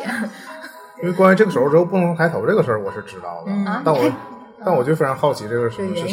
[1.04, 3.52] 因为关于这个手术之后不能抬头这个事儿，我是知道的。
[3.84, 4.00] 但我
[4.66, 6.08] 但我就非常好奇这个是这原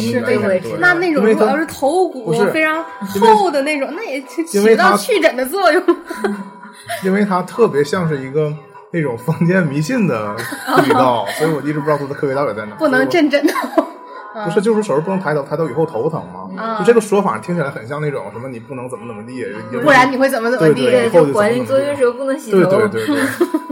[0.63, 2.85] 是那那种如果要是头骨是非常
[3.21, 5.83] 厚的那种，那也起到去疹的作用。
[7.05, 8.53] 因为它特别像是一个
[8.91, 10.37] 那种封建迷信的
[10.85, 12.75] 地道，所以我一直不知道它的科学道理在哪。
[12.77, 13.87] 不能真震枕头。
[14.45, 16.49] 不是，就是手术不能抬头，抬头以后头疼吗？
[16.57, 19.45] 嗯就这个说法听起来很像那种什么你不能怎么怎么地，
[19.83, 20.91] 不然你会怎么怎么地？
[21.11, 22.87] 就就怀孕坐月时候不能洗对头。
[22.87, 23.17] 对对对，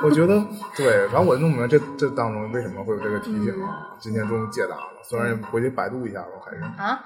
[0.02, 0.42] 我觉得
[0.76, 3.92] 对，然后我就弄不明白这这当中为什么会有这个提醒啊？
[3.98, 7.00] 今天终于解答了，虽然回去百度一下吧，还是啊，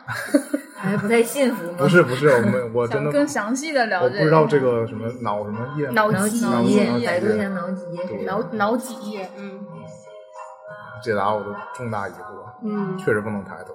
[0.76, 1.78] 还不太信服 吗？
[1.78, 8.24] 不是不是，我们我真的更详细的了解，我不知道这个什么脑什么液脑脑脊液，百度一下脑脊液。
[8.24, 9.58] 脑脑脊液，嗯，
[11.02, 13.74] 解答我的重大疑惑，嗯，确实不能抬头。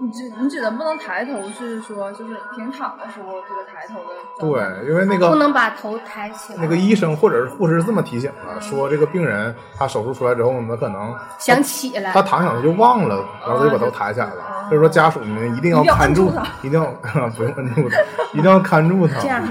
[0.00, 6.58] 你只你指的不能抬头是说就是平躺的时候这个抬头的对，因为那个不能把头抬起来。
[6.60, 14.66] 那个医生或者是护士是这么提醒的，说这个病人他手术出来之后呢，可能想起来他躺下他就忘了，然后他就把头抬起来了。
[14.68, 16.86] 所以说家属们一定要看住他，一定要
[17.36, 17.96] 不用摁住他，
[18.32, 19.20] 一定要看住他。
[19.20, 19.42] 这样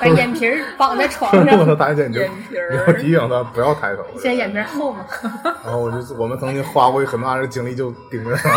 [0.00, 4.02] 把眼皮儿绑在床如果他，抬起来，你就眼皮你要提醒他不要抬头。
[4.18, 5.04] 现在眼皮厚嘛，
[5.64, 8.50] 然后我就我们曾经花过很大的精力就盯着他。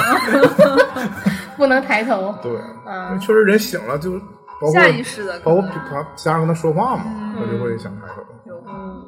[1.60, 2.34] 不能抬头。
[2.42, 2.52] 对，
[2.88, 4.18] 嗯确实人醒了就
[4.60, 7.04] 包括下意识的包括他家人跟他说话嘛，
[7.36, 8.24] 他就会想抬头。
[8.68, 9.06] 嗯，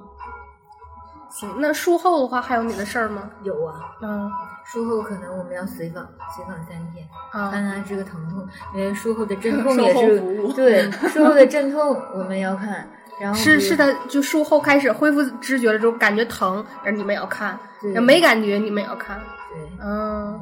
[1.32, 3.24] 行，那术后的话还有你的事儿吗？
[3.44, 4.32] 有啊，嗯
[4.66, 10.20] 术后可能我们要随访，随访三天，看啊，他这个疼痛，因为术后的阵痛也是
[10.54, 12.88] 对术后的阵痛我们要看，
[13.20, 19.20] 然后是是的，就术后开始恢复知觉了之后，感觉疼，然后你们也要看；对要没感觉，你们也要看。
[19.50, 19.70] 对。
[19.82, 20.40] 嗯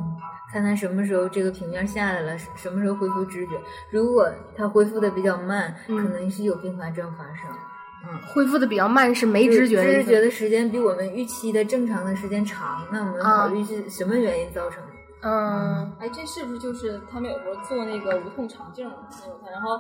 [0.52, 3.52] 看他什么时候这个平面下来了，什什么时候恢复知觉。
[3.92, 7.50] 如果他恢复的比较慢，嗯可能是有并发症发生。
[8.02, 9.84] 嗯恢复的比较慢，是没知觉的。
[9.84, 14.94] 知觉的时间比我们预期的正常的时间长，那我们啊考虑是什么原因造成的？
[15.22, 19.72] 嗯哎，这是不是就是他们有时候做那个无痛肠镜那种，然后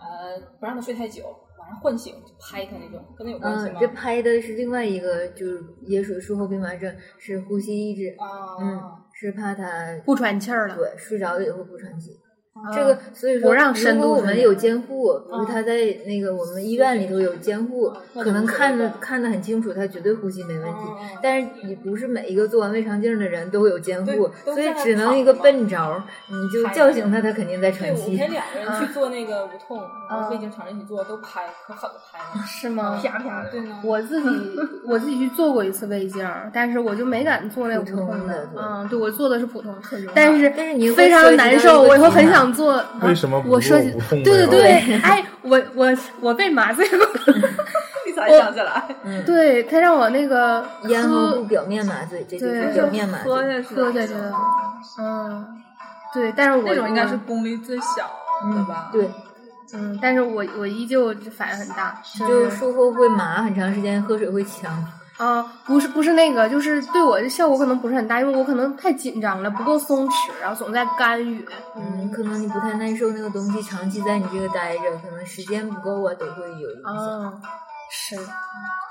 [0.00, 1.24] 呃不让他睡太久，
[1.58, 3.78] 晚上唤醒就拍他那种，跟那有关系吗，？
[3.78, 8.16] 嗯这拍的是另外一个，就是也属于术后并发症，是呼吸抑制。
[8.18, 8.80] 啊，嗯，
[9.18, 10.76] 是怕他不喘气儿了。
[10.76, 12.20] 对睡着了以后不喘气。
[12.64, 15.74] 啊这个所以说，不让深如度我们有监护，嗯如果他在
[16.06, 20.80] 那个我们医院里头有监护，可能看的看的很清楚，他绝对呼吸没问题。
[21.22, 28.30] 但是你不是每一个做完胃肠镜的人都有监护所以只能一个笨招儿，你就叫醒他，他肯定在，喘气我前。
[28.30, 32.98] 两个人去做那个无痛，然后嗯胃镜肠一起做，都拍，可狠了拍了， 是吗？
[33.02, 33.50] 啪啪的。
[33.50, 34.28] 对吗，我自己
[34.88, 42.82] 我自己去做过一次胃镜，但是我就没敢做那个无痛的嗯，对我做的是普通，勇但是但是你会非常难受，我以后很题想做。
[43.02, 45.86] 为什么我设计做无痛的对对对，哎，我我
[46.20, 46.98] 我被麻醉过，
[48.06, 53.32] 你才想起来，嗯，对他让我那个咽喉部喝表面麻醉，这就是对表面麻醉。
[53.32, 54.14] 喝下去喝下去，
[54.98, 55.46] 嗯，
[56.14, 58.10] 对，但是我那种应该是功率最小
[58.54, 58.90] 的吧？
[58.92, 59.10] 对，
[59.74, 64.72] 嗯，但是我我依旧反应很大，就是术后会麻很长时间，喝水会呛。
[65.16, 71.42] 啊，不是不是那个，就是对我的效果可能不是很大，因为我可能太紧张了，不够松弛，然后总在干预。
[71.74, 76.94] 嗯，可能你不太耐受那个东西，长期在你这个待着，可能时间不够啊，都会有影响。
[76.94, 77.32] 啊，
[77.88, 78.16] 是，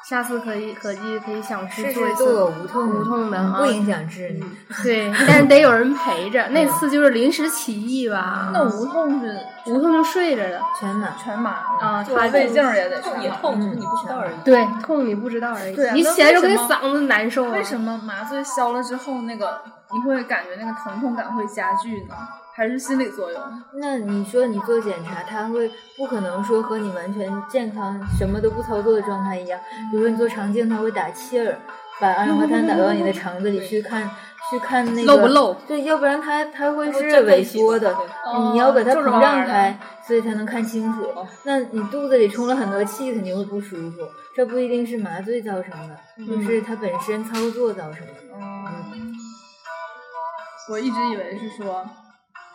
[0.08, 4.44] 下次可以可以可以想去试做做无痛无痛的不影响治愈。
[4.84, 6.48] 对，但是得有人陪着。
[6.50, 11.10] 那次就是临时起意吧，那无痛是无痛就睡着了全麻。
[11.22, 13.24] 全麻啊，做他胃镜也得痛全麻。
[13.24, 14.36] 也痛，只是你不知道而已。
[14.46, 17.52] 对痛你不知道而已，你起来就为什么跟嗓子难受啊。
[17.52, 22.16] 为什么麻醉消了之后，那个你会感觉那个疼痛感会加剧呢？
[22.56, 23.42] 还是心理作用？
[23.74, 29.60] 那你说你做检查，他会不可能说和你完全健康、什么都不操作的状态一样。
[29.92, 31.60] 比如说你做肠镜，他会打气儿，
[32.00, 34.10] 把二氧化碳打到你的肠子里去看，
[34.50, 37.94] 去看那个漏不漏对，要不然它它会是萎缩的，
[38.54, 41.10] 你要把它膨胀开，所以才能看清楚。
[41.44, 43.98] 那你肚子里充了很多气，肯定会不舒服。
[44.34, 48.14] 这不一定是麻醉造成的，就是它本身操作造成的。
[48.34, 49.14] 嗯，
[50.70, 51.86] 我一直以为是说，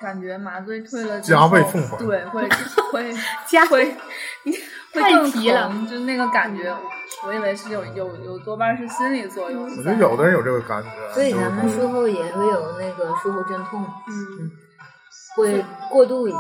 [0.01, 2.49] 感觉麻醉退了之加后，倍奉还对， 会
[2.93, 3.15] 会
[3.47, 3.85] 加会
[4.93, 6.75] 会更疼，就那个感觉，
[7.27, 9.63] 我以为是有有有多半是心理作用。
[9.65, 14.51] 我觉得有的人有这个感觉，所以就是咱们术后也会有那个术后阵痛，嗯
[15.37, 16.39] 会过渡一下。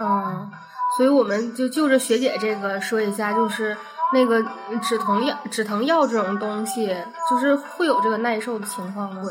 [0.00, 0.50] 嗯，
[0.96, 3.76] 所以我们就就着学姐这个说一下，就是
[4.14, 4.42] 那个
[4.80, 6.96] 止疼药、止疼药这种东西，
[7.28, 9.22] 就是会有这个耐受的情况吗？
[9.22, 9.30] 会。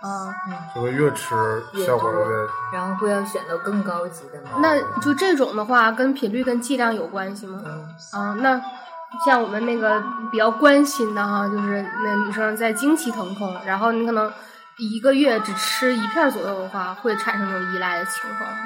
[0.00, 0.30] 啊，
[0.74, 1.34] 就会越吃
[1.84, 2.18] 效果越
[2.72, 4.50] 然后会要选择更高级的吗。
[4.60, 7.60] 那就这种的话，跟频率跟剂量有关系吗？
[7.64, 8.60] 嗯，啊，那
[9.26, 14.32] 像我们那个比较关心的哈，就是那女生在经期疼痛，然后你可能
[14.76, 18.58] 一个月只吃一片左右的话，会产生这种依赖的情况吗。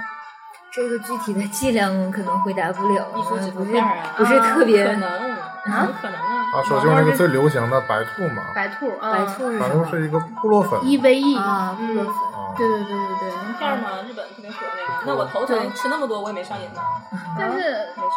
[0.70, 5.20] 这个具体的剂量可能回答不了，你说止不是疼片啊不是特别可能
[5.64, 6.41] 怎么可能啊？
[6.52, 9.68] 啊，说就是那个最流行的白兔嘛，白兔啊，白兔是白？
[9.70, 12.12] 兔是一个布洛粉 EVE 啊，布洛芬。
[12.12, 13.88] 啊对对对对对，片儿吗？
[14.06, 15.06] 日本特别火那个。
[15.06, 16.82] 那我头疼吃那么多，我也没上瘾呢。
[17.38, 17.62] 但是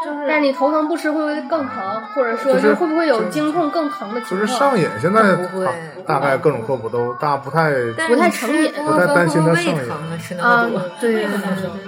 [0.03, 4.45] 就是，但是你头疼不吃会不会更疼，或者说就是会不会有经痛更疼的就情况？
[4.45, 5.65] 是上瘾，现在不会
[6.05, 10.67] 大概各种科普都大家不太但不太是成瘾布不太担心它胃上瘾疼啊，
[10.99, 11.25] 对对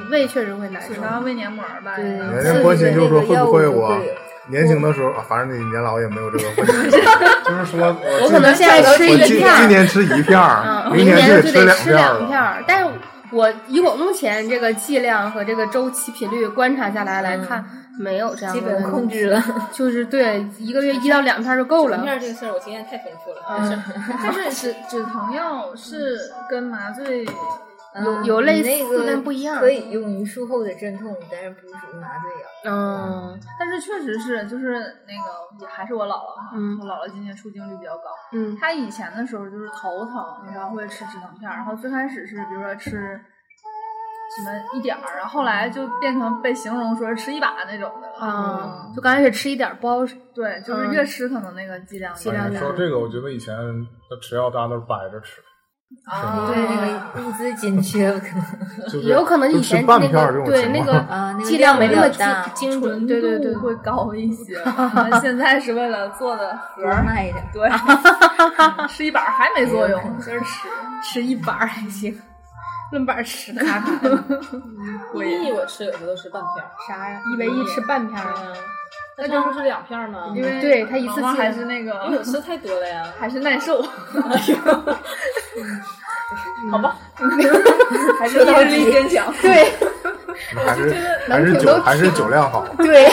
[0.10, 4.00] 胃确实会难受然后胃黏膜吧，对，人家关心就是说会不会我
[4.50, 6.98] 年轻的时候，啊反正你年老也没有这个 问题，
[7.46, 12.28] 就是说我我可能现在吃一片儿今年吃一片儿，嗯，明明年就得吃两。
[12.28, 12.64] 片儿。
[12.68, 12.90] 但是
[13.32, 17.64] 我以我目前这个剂量和这个周期频率观察下来来看，
[18.00, 19.44] 没有这样基本的控制了。
[19.74, 22.06] 就是对一个月一到两片儿就够了整。
[22.06, 23.84] 片这个事儿，我经验太丰富了，真是。
[24.24, 26.18] 但是止止疼药是
[26.50, 27.26] 跟麻醉
[28.00, 32.48] 嗯有类似那个但不一样可以用于术后的镇痛，但是不属于麻醉药。
[32.70, 34.74] 嗯但是确实是，就是
[35.08, 38.04] 那个也还是我姥姥，嗯我姥姥今年出镜率比较高。
[38.34, 40.14] 嗯她以前的时候就是头疼，
[40.54, 43.20] 然后会吃止疼片儿，然后最开始是比如说吃
[44.36, 48.16] 什么一点儿，然后后来就变成被形容说是吃一把那种的了。
[48.22, 50.16] 嗯，就刚开始吃一点儿不好使。
[50.36, 55.42] 对，就是嗯越吃可能那个剂量剂量说这个，我觉得以前的吃药大家都是掰着吃，
[56.06, 60.84] 啊，对，那个物资紧缺可能也有可能以前那吃半片儿这个对那。
[60.84, 64.62] 个啊，那个剂量没那么大精精准，对对对，会高一些。
[65.22, 67.40] 现在是为了做的盒多儿，卖的。
[67.54, 67.70] 对，
[68.88, 70.68] 吃一板儿还没作用，就是吃。
[71.04, 72.18] 吃一板儿还行，
[72.92, 73.90] 论板儿吃的咔咔。
[75.14, 77.22] 我一也我吃有时候都吃半片儿，啥呀？
[77.32, 78.54] 一 v 一吃半片儿啊？
[79.18, 80.32] 嗯，那这不是两片儿吗？
[80.36, 83.04] 因为对他一次性毛毛还是那因为吃太多了呀。
[83.20, 83.82] 还是耐受，
[86.72, 86.96] 好吧，
[88.20, 89.34] 还是意志力坚强。
[89.42, 89.72] 对
[90.56, 90.94] 还是
[91.28, 93.10] 还是酒还是酒量好，对，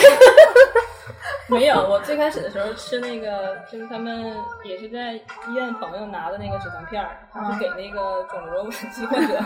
[1.49, 4.33] 没有，我最开始的时候吃那个，就是他们
[4.65, 9.37] 也是在医院朋友拿的那个止疼片儿，他是给那个肿瘤晚期患者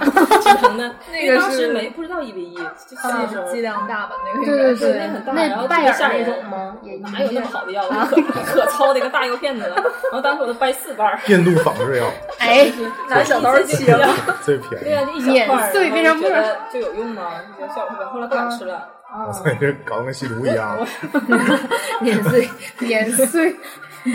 [0.40, 0.94] 止疼的。
[1.10, 3.50] 那个当时没不知道一比一，就新的时候。
[3.50, 4.12] 剂量大吧？
[4.24, 6.76] 那个对对对对，那很大，然后那拜耳那特别吓人种吗？
[7.12, 7.82] 哪有那么好的药？
[7.88, 12.06] 可可糙的一个大药片子了，然后当时我都掰四瓣儿，印度仿制药
[12.38, 12.70] 哎，
[13.08, 14.08] 拿小刀切了。
[14.42, 15.20] 最便对呀，宜。
[15.24, 17.32] 就一小块儿，碾碎变成沫儿然后就觉得就有用吗？
[17.58, 18.88] 就效果特别好，后来不敢吃了。
[19.10, 20.76] 啊，所以这搞得跟吸毒一样。
[22.02, 22.48] 碾碎，
[22.80, 23.56] 碾碎，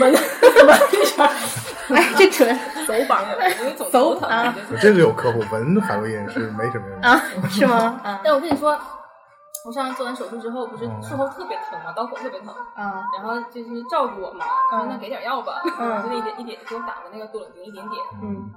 [0.00, 1.24] 闻一下，
[1.94, 4.20] 哎，这纯走板儿，因为总头疼。
[4.22, 7.00] 走啊就是这个有科普，闻海洛因是没什么用。
[7.00, 7.20] 啊？
[7.50, 8.00] 是吗？
[8.04, 8.78] 啊但我跟你说，
[9.66, 18.52] 我上次做完手术之后，不是嗯术后特别疼嘛，刀口特别疼，啊然后就是照顾我嘛，我说那给点药吧，嗯就那一点一点给我打的那个多冷丁一点点，嗯，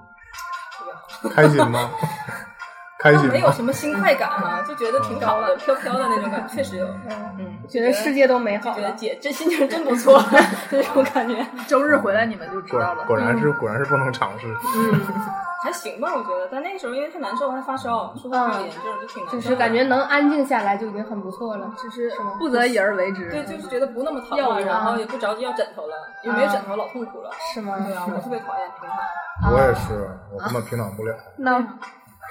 [0.78, 1.30] 特别好。
[1.34, 1.90] 开心吗？
[3.00, 3.28] 开心？
[3.30, 6.86] 没有什么心快感哈、就觉得挺好的，飘飘的那种感觉，确实有。
[7.38, 8.92] 嗯，觉得世界都美好觉得。
[8.92, 10.22] 姐这心情真不错，
[10.72, 13.04] 这种感觉 周日回来你们就知果道了。
[13.06, 14.48] 果然是果然是不能尝试。
[14.78, 15.00] 嗯，
[15.64, 16.48] 还行吧，我觉得。
[16.52, 19.42] 但那个时候因为太难受，还发烧，术后还有炎症，就挺难受的。
[19.44, 21.72] 就是感觉能安静下来就已经很不错了。
[21.82, 23.30] 就是吗不得已而为之。
[23.30, 27.30] 对，就是觉得不那么疼了，然后也不着急要枕头了，因为没有枕头老痛苦了。
[27.54, 27.78] 是吗？
[27.86, 29.54] 对啊，我特别讨厌平躺。
[29.54, 31.14] 我也是，我根本平躺不了。
[31.38, 31.60] 那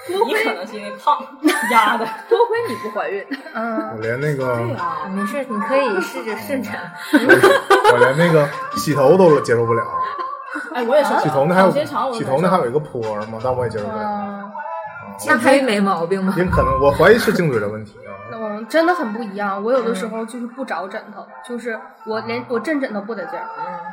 [0.27, 1.17] 你可能是因为胖
[1.71, 2.05] 压的。
[2.29, 3.25] 多亏你不怀孕。
[3.53, 6.91] 嗯，我连那个对呀，没事，你可以试着顺产。
[7.13, 9.83] 我连那个洗头都接受不了。
[10.73, 11.13] 哎，我也是。
[11.19, 13.39] 洗头那还有洗头那还有一个坡吗？
[13.43, 14.03] 但我也接受不了。
[14.03, 14.51] 嗯，
[15.17, 16.33] 颈椎没毛病吗？
[16.37, 18.09] 也可能我怀疑是颈椎的问题啊。
[18.33, 19.63] 嗯，真的很不一样。
[19.63, 23.45] 我有的时候就是不找枕头，就是我连我枕枕头不得劲儿。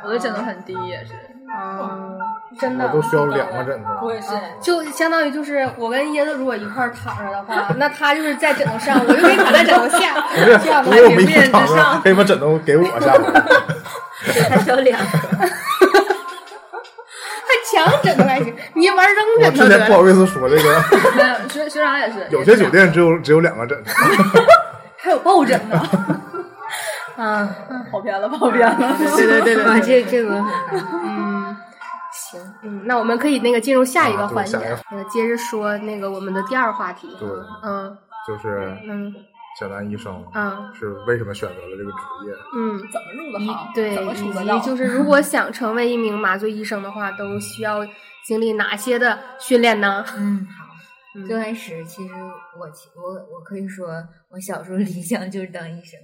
[0.03, 1.13] 我的枕头很低，也是。
[1.57, 2.14] 嗯，
[2.59, 4.05] 真的我都需要两个枕头。
[4.05, 4.29] 我也是。
[4.61, 13.13] 就相当于就是我跟椰子如果一块儿躺着的话， 那他就是在枕头上，我就可以躺在枕头下，不是，这样如果我们一面起躺着，可以把枕头给我下
[14.49, 15.05] 还需要两个。
[17.47, 20.81] 还抢枕头还行，你玩扔枕头我之，前不好意思说这个，
[21.49, 23.91] 学学长也是，有些酒店只有只有两个枕头。
[24.97, 25.79] 还有抱枕呢。
[27.15, 27.47] 啊，
[27.91, 28.95] 跑偏了，跑偏了。
[28.97, 30.43] 对对对对，这这个
[31.03, 31.55] 嗯，
[32.31, 34.57] 行，嗯，那我们可以那个进入下一个环节
[34.91, 37.07] 呃，接着说那个我们的第二话题。
[37.19, 37.29] 对，
[37.63, 39.13] 嗯就是嗯
[39.59, 42.33] 小南医生嗯是为什么选择了这个职业？
[42.55, 43.73] 嗯，怎么入的行？
[43.73, 44.59] 对，怎么出以及的道？
[44.59, 47.85] 就是如果想成为一名麻醉医生的话，都需要
[48.25, 50.03] 经历哪些的训练呢？
[50.17, 50.65] 嗯，好。
[51.17, 52.13] 嗯最开始其实
[52.59, 53.87] 我其我我可以说，
[54.29, 55.97] 我小时候理想就是当医生。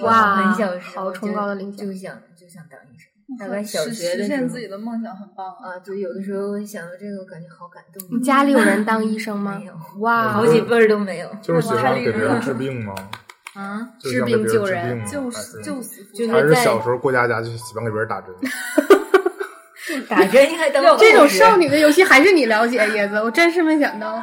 [0.00, 3.12] 我哇很小时候好崇高的理想就想就想当医生。
[3.38, 5.74] 大概小实学的时候实现自己的梦想很棒啊！
[5.74, 8.18] 啊，对，有的时候想到这个，我感觉好感动。
[8.18, 9.66] 你家里有人当医生吗没？
[9.66, 11.28] 有，哇，好几辈儿都没有。
[11.42, 12.94] 就是喜欢给别人治病吗？
[13.54, 18.34] 啊，治治病救人救还是救死就是还是小时候过家家就喜欢给别人打针？
[20.08, 24.22] 打针应该当 这种少女的游戏还是你了解，叶子，我真是没想到。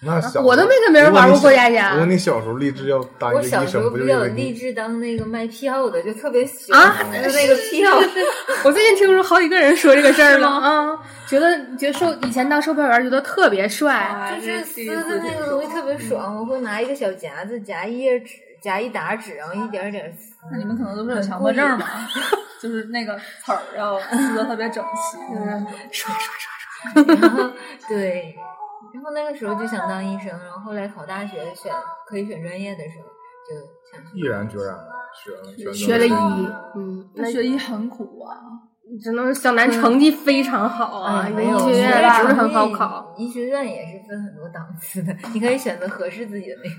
[0.00, 7.98] 那小我都没跟别人玩过过家家如果你小时候立志要当一我个医生，小时候比较立志当那个卖票的，就特别喜啊欢那个 票。
[8.64, 20.34] 我最近听说好几个人说这个事儿了啊，觉得觉得售以前当售票员觉得特别帅，就是撕的那个东西特别爽，我会拿一个小夹子夹一页纸，夹一沓纸，然后一点儿点儿撕。
[20.52, 22.08] 那你们可能都是有强迫症吧？
[22.62, 25.18] 就是那个词儿要撕的特别整齐。
[25.34, 27.14] 嗯，刷刷刷刷。
[27.20, 27.50] 然后
[27.88, 28.34] 对，
[28.94, 31.72] 然后那个时候就想当医生，然后后来考大学选
[32.06, 33.08] 可以选专业的时候，
[33.48, 33.54] 就
[33.90, 38.36] 想毅然决然地学了选学了医医，，嗯，那学医很苦啊。
[39.02, 43.14] 只能小南成绩非常好啊，哎，没有医学院不是很好考。。
[43.18, 46.76] 医学院也是分很多档次的，你可以选择合适自己的那个。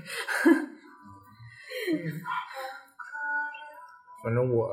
[4.24, 4.68] 反正我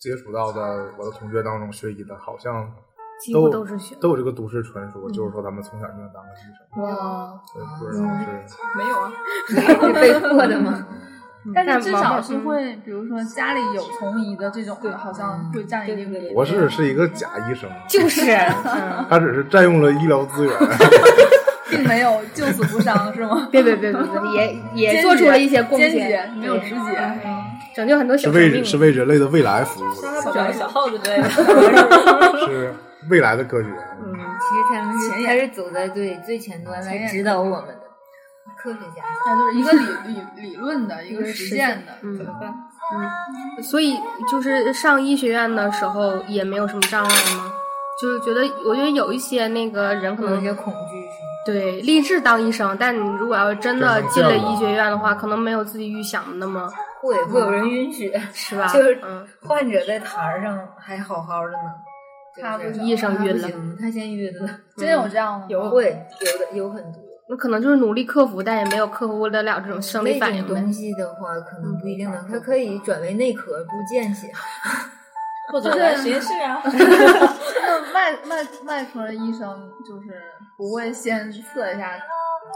[0.00, 2.68] 接触到的我的同学当中学医的，好像
[3.20, 6.82] 几乎都都是学都有这个都市传说，就是说他们从小就想当个医生。
[6.82, 8.26] 哇，对，不知道是
[8.76, 9.12] 没有啊，
[9.46, 10.86] 是被迫的吗？
[11.54, 16.34] 但是至少是会，比如说家里有从医的这种的，好像会占一定比例。
[16.34, 18.30] 博士是一个假医生，就是，
[18.64, 20.54] 嗯，他只是占用了医疗资源。
[21.70, 23.48] 并没有救死不伤，是吗？
[23.48, 26.98] 别别别别别，也 也做出了一些贡献，没有直接。
[27.24, 28.52] 嗯拯救很多小生命。
[28.52, 31.30] 为是为人类的未来服务的，小小耗子之类的。
[31.30, 32.74] 是
[33.08, 33.68] 未来的科学。
[33.68, 37.80] 嗯，其实他们是前沿他是走在最最前端来指导我们的
[38.58, 39.02] 科学家。
[39.24, 41.92] 他就是一个理理理论的，一个实践的。
[42.02, 42.52] 嗯怎么办？
[42.92, 43.96] 嗯，所以
[44.28, 47.52] 就是上医学院的时候也没有什么障碍吗？
[48.00, 51.06] 就是觉得，我觉得有一些那个人可能有些恐惧？
[51.46, 56.70] 对立志当医生，但你如果要是真的进了医学院的话，可能没有自己预想的那么
[57.00, 58.68] 会会有人允许，是吧？
[58.68, 61.89] 就是嗯，患者在台儿上还好好的呢，就是
[62.40, 63.48] 他医生他晕了，
[63.80, 64.50] 他先晕了。
[64.76, 65.46] 真有这样的吗？
[65.48, 67.02] 有会有的有很多。
[67.28, 70.72] 那可能就是努力克服，但也没有克服得了这种生理反应东。
[70.72, 74.28] 西的话，可能不一定能，它可以转为内科，不见血。
[75.52, 76.60] 或者来实验室啊？
[76.66, 80.22] 那外外外科的医生就是
[80.56, 81.92] 不会先测一下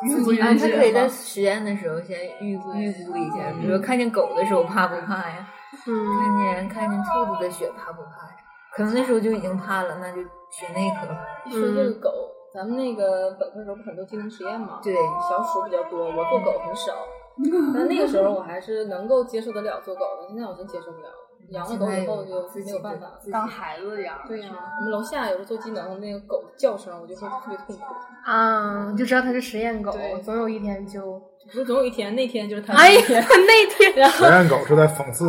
[0.04, 1.08] 晕不啊，晕他可以在？
[1.08, 5.48] 实验的时候先预估预估一下，比如说看见狗的时候怕不怕呀？
[5.86, 8.36] 嗯，看见看见兔子的血怕不怕呀？
[8.76, 10.16] 可能那时候就已经怕了，那就
[10.50, 11.16] 学内科了。
[11.46, 12.10] 一说这个狗，
[12.52, 14.80] 咱们那个本科时候不很多技能实验嘛？
[14.82, 14.94] 对
[15.28, 16.92] 小鼠比较多，我做狗很少。
[17.74, 21.08] 但那个时候我还是能够接受得了做狗的，现在我真接受不了。
[21.50, 23.06] 养了狗以后就没有办法。
[23.30, 24.18] 当孩子养。
[24.26, 24.48] 对呀、
[24.78, 27.82] 我们楼下有时候做技能，那个狗叫声，我就会特别痛苦。
[28.24, 35.26] 啊，就知道它是实验狗对，总有一天就，不是总有一天，那天就是它哎呀，那天，那天然实验狗是在讽刺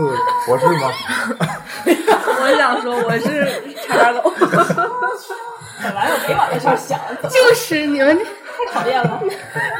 [0.47, 0.89] 博士吗？
[2.45, 4.31] 我想说我是叉狗，
[5.81, 9.19] 本来我没往这事儿想，就是你们太讨厌了，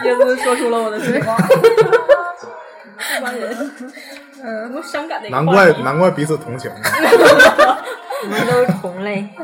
[0.04, 1.38] 椰子说出了我的情况。
[2.98, 3.72] 这帮人，
[4.44, 6.82] 嗯，多伤感的一个难怪难怪彼此同情啊。
[8.24, 9.28] 我们都是同类。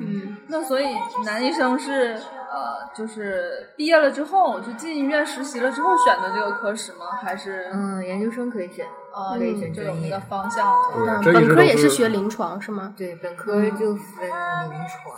[0.00, 0.86] 嗯，那所以
[1.24, 2.14] 男医生是
[2.50, 7.06] 呃，就是毕业了之后就进医院实习了之后选的这个科室吗？
[7.22, 10.20] 还是嗯，研究生可以选，啊，可以选专业就有那个。
[10.26, 10.72] 方向？
[11.22, 12.94] 对，本科也是学临床是吗？
[12.96, 15.16] 对，本科就分临床、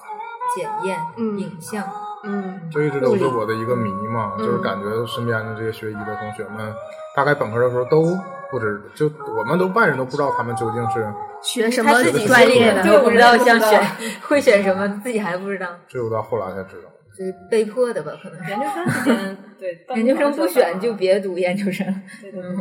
[0.57, 1.85] 检验、嗯影像。
[2.24, 6.74] 嗯这一直都是我的一个谜嘛，就是感觉身边的这些学医的同学们，
[7.14, 8.18] 大概本科的时候都
[8.51, 11.07] 不知，就我们都外人都不知道他们究竟是
[11.43, 12.83] 学什么自己专业的？
[12.85, 13.83] 就不知道我也不知道想 选
[14.23, 16.89] 会选什么，自己还不知道，只有到后来才知道。
[17.17, 18.13] 就是被迫的吧？
[18.23, 21.87] 可能研究生 对，研究生不选就别读研究生，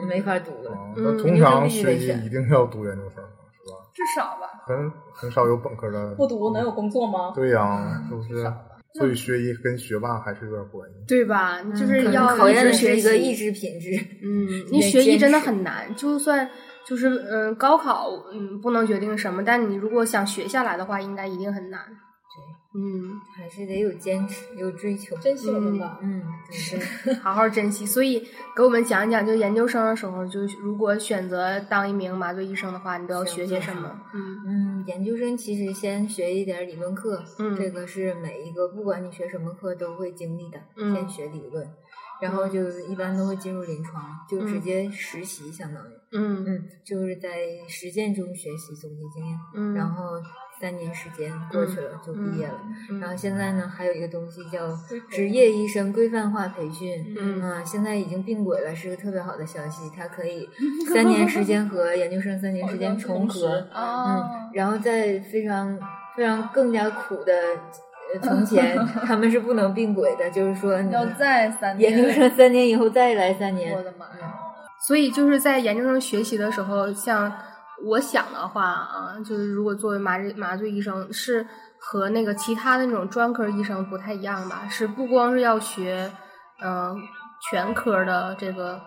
[0.07, 0.71] 没法读了。
[0.95, 3.75] 那通常学医一定要读研究生，是吧？
[3.93, 4.47] 至少吧。
[4.65, 6.15] 很很少有本科的。
[6.15, 7.33] 不读能有工作吗？
[7.35, 8.43] 对呀，是不是？
[8.97, 10.95] 所以学医跟学霸还是有点关系。
[11.07, 11.61] 对吧？
[11.73, 13.89] 就是要考验的是一直学习一个意志品质。
[14.23, 16.49] 嗯， 你学医真的很难，就算
[16.85, 21.81] 就是嗯高考嗯不能决定什么，但你如果想学下来的话，应该一定很难。
[22.77, 25.15] 嗯，还是得有坚持，有追求。
[25.17, 25.97] 珍惜我们吧。
[26.01, 26.21] 嗯，
[26.51, 26.77] 是
[27.15, 27.85] 好好珍惜。
[27.85, 28.19] 所以
[28.53, 33.97] 给我们讲一讲，就研究生的时候，就如果选择当一名麻醉医生的话，你都要学些什么？
[34.13, 41.65] 嗯嗯，研究生其实先学一点理论课，嗯这个是每一个不管你学什么课都会经历的，嗯先学理论，
[42.21, 47.29] 然后就一般都会进入临床，就直嗯接实习，相当于，嗯嗯，就是在
[47.69, 50.11] 实践中学习总结经验，嗯，然后
[50.59, 54.59] 三年时间过去了就毕业了，嗯然后现在呢还有一个东西叫
[55.09, 60.47] 职业医生规范化培训，嗯啊，现在已经并轨了，是个特别好的消息，它可以
[60.93, 63.67] 三年时间和研究生三年时间重合。
[63.73, 65.77] 哦嗯，然后在非常
[66.15, 67.33] 非常更加苦的
[68.13, 74.33] 呃 从前，他们是不能并轨的，就是说你要再三年研究生三年以后再来三年我，的妈呀！
[74.87, 77.31] 所以就是在研究生学习的时候，像
[77.83, 81.45] 我想的话啊，就是如果作为麻醉麻醉医生，是
[81.77, 84.67] 和那个其他的那种专科医生不太一样吧？
[84.69, 86.11] 是不光是要学，
[86.61, 86.95] 嗯、
[87.49, 88.81] 全科的这个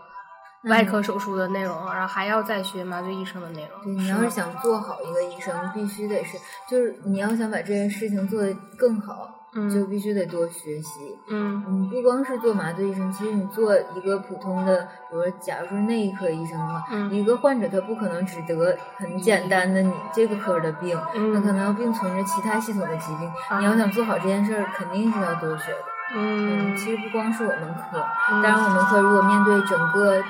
[0.64, 3.82] 外科手术的内容，然后还要再学麻醉医生的内容。
[3.84, 6.36] 对，你要是想做好一个医生，必须得是，
[6.68, 11.18] 就是你要想把这件事情做得更好，嗯就必须得多学习。
[11.28, 23.28] 嗯你不光是做麻醉医生，其实你做一个普通的，比如说假如说内科医生的话，嗯一个患者他不可能只得很简单的你这个科的病，嗯他可能要并存着其他系统的疾病。
[23.48, 25.78] 啊你要想做好这件事儿，肯定是要多学的。
[26.14, 30.22] 嗯其实不光是我们科，嗯当然我们科如果面对整个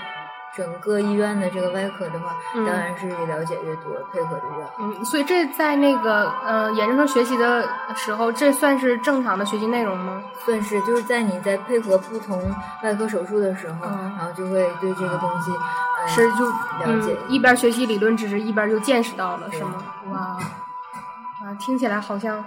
[0.56, 4.70] 整个医院的这个外科的话，嗯当然是了解越多，配合的越好。
[4.80, 10.22] 嗯，所以这在那个呃研究生学习的时候，这算是正常的学习内容吗？
[10.44, 12.42] 算是就是在你在配合不同
[12.82, 19.74] 外科手术的时候，嗯然后就会对这个东西、呃、是就了解嗯，一边学习理论知识，一边就见识到了，是吗？
[20.10, 22.44] 哇，啊，听起来好像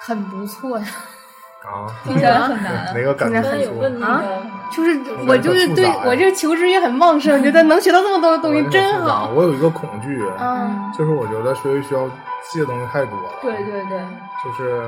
[0.00, 0.86] 很不错呀。
[1.62, 2.94] 啊，听起来很 难。
[2.94, 9.30] 哪个感觉听起来很刚才有问那啊个，就是我我就是对我这求知欲很旺盛，觉得能学到这么多的东西真好。
[9.34, 12.08] 我有一个恐惧，嗯就是我觉得学习需要
[12.50, 13.28] 记的东西太多了。
[13.42, 13.98] 对对对，
[14.44, 14.82] 就是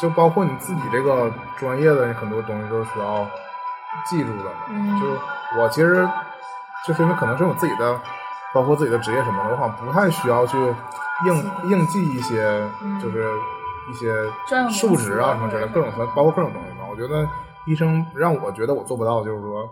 [0.00, 3.26] 就包括你自己这个专业的很多东西都是需要
[4.06, 4.50] 记住的。
[4.70, 5.12] 嗯就是
[5.58, 6.08] 我其实
[6.86, 8.00] 就是因为可能是我自己的，
[8.54, 10.56] 包括自己的职业什么的，我好像不太需要去
[11.26, 12.62] 硬硬记一些，
[13.02, 13.28] 就是
[13.90, 14.14] 一些
[14.70, 16.86] 数值啊什么之类各种包括各种东西嘛。
[16.88, 17.28] 我觉得
[17.66, 19.68] 医生让我觉得我做不到，就是说，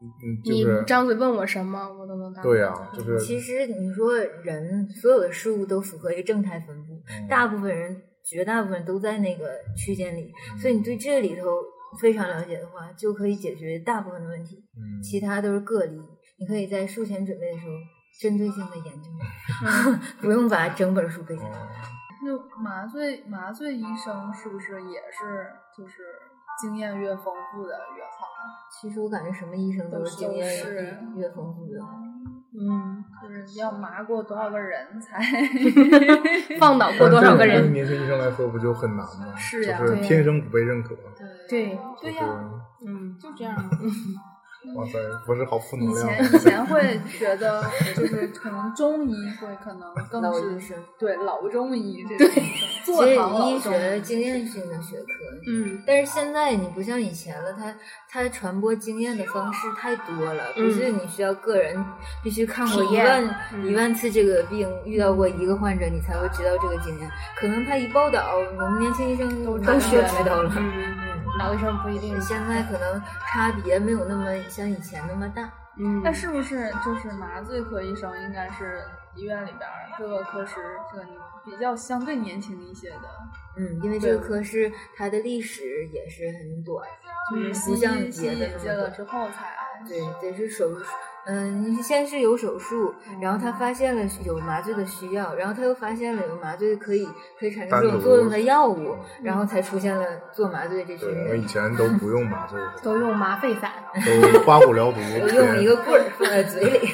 [0.00, 2.42] 嗯，就你张嘴问我什么，我都能答。
[2.42, 11.46] 对呀、就是其实你说人所有的事物都符合一个正态分布，嗯大部分人绝大部分人都在那个区间里，所以你对这里头
[12.00, 16.00] 非常了解的话，就可以解决大部分的问题，嗯其他都是个例。
[16.36, 17.72] 你可以在术前准备的时候
[18.20, 19.08] 针对性的研究，
[20.20, 21.68] 不用把整本书背下来。
[22.24, 25.46] 那麻醉麻醉医生是不是也是
[25.76, 26.02] 就是
[26.60, 28.26] 经验越丰富的越好？
[28.70, 30.46] 其实我感觉什么医生都是经验
[31.16, 31.78] 越丰富的。
[32.56, 35.18] 嗯，就是要麻过多少个人才
[36.60, 37.72] 放倒过多少个人对于？
[37.72, 39.34] 年轻医生来说不就很难吗？
[39.36, 40.94] 是呀就是天生不被认可。
[41.48, 42.24] 对，对对呀，
[42.86, 43.56] 嗯，就这样。
[44.76, 46.08] 哇塞，不是好负能以量。
[46.08, 47.62] 前以前会觉得，
[47.94, 52.42] 就是可能中医会可能更老是对老中医这种
[52.84, 53.58] 坐其实堂医。
[53.60, 55.12] 学经验性的学科，
[55.46, 57.74] 嗯但是现在你不像以前了，它
[58.10, 61.76] 它传播经验的方式太多了，不是你需要个人
[62.22, 67.10] 必须看过一万、嗯一万次这个病，遇到过一个患者，你才会知道这个经验。
[67.36, 70.52] 可能他一报道，我们年轻医生都都学知道了。
[70.56, 70.94] 嗯，
[71.38, 72.20] 老医生不一定。
[72.20, 75.50] 现在可能差别没有那么像以前那么大。
[75.76, 78.80] 嗯，那是不是就是麻醉科医生应该是
[79.16, 79.68] 医院里边
[79.98, 80.54] 各个科室
[80.92, 81.04] 这个
[81.44, 83.08] 比较相对年轻一些的，
[83.56, 86.86] 嗯，因为这个科室它的历史也是很短，
[87.28, 89.56] 就是不西像医西医别的引进了之后才
[89.88, 90.84] 对，得是手术。
[91.26, 97.08] 嗯，你先是有手术，然后他发现了有麻醉的需要，然后他又发现了有麻醉可以
[97.38, 101.46] 可以产生这种作用的药物，然后才出现了做麻醉这群人以。
[101.46, 103.72] 前都不用麻醉， 都用麻沸散。
[104.32, 106.88] 都刮骨疗毒， 都用一个棍儿放在嘴里，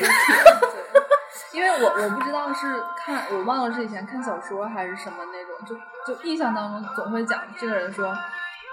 [1.53, 8.15] 因为我我不知道是看我忘了是以前看小说还是什么那种，就就印象当中总会讲这个人说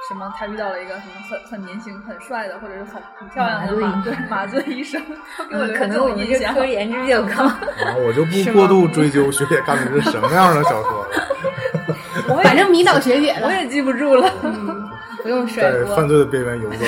[0.08, 5.02] 什么他遇到了一个什么很很年轻很帅的或者是很很漂亮的麻麻醉对麻醉医生，
[5.50, 6.54] 给我留下这可能我种印象。
[6.54, 7.44] 们这科颜值比较高。
[7.44, 7.60] 啊，
[8.06, 11.28] 我就不过度追究学姐看的是什么样的小说了，
[12.30, 14.32] 我反正迷倒学姐了，我也记不住了。
[14.44, 14.90] 嗯，
[15.22, 15.84] 不用甩在。
[15.96, 16.86] 犯罪的边缘游走，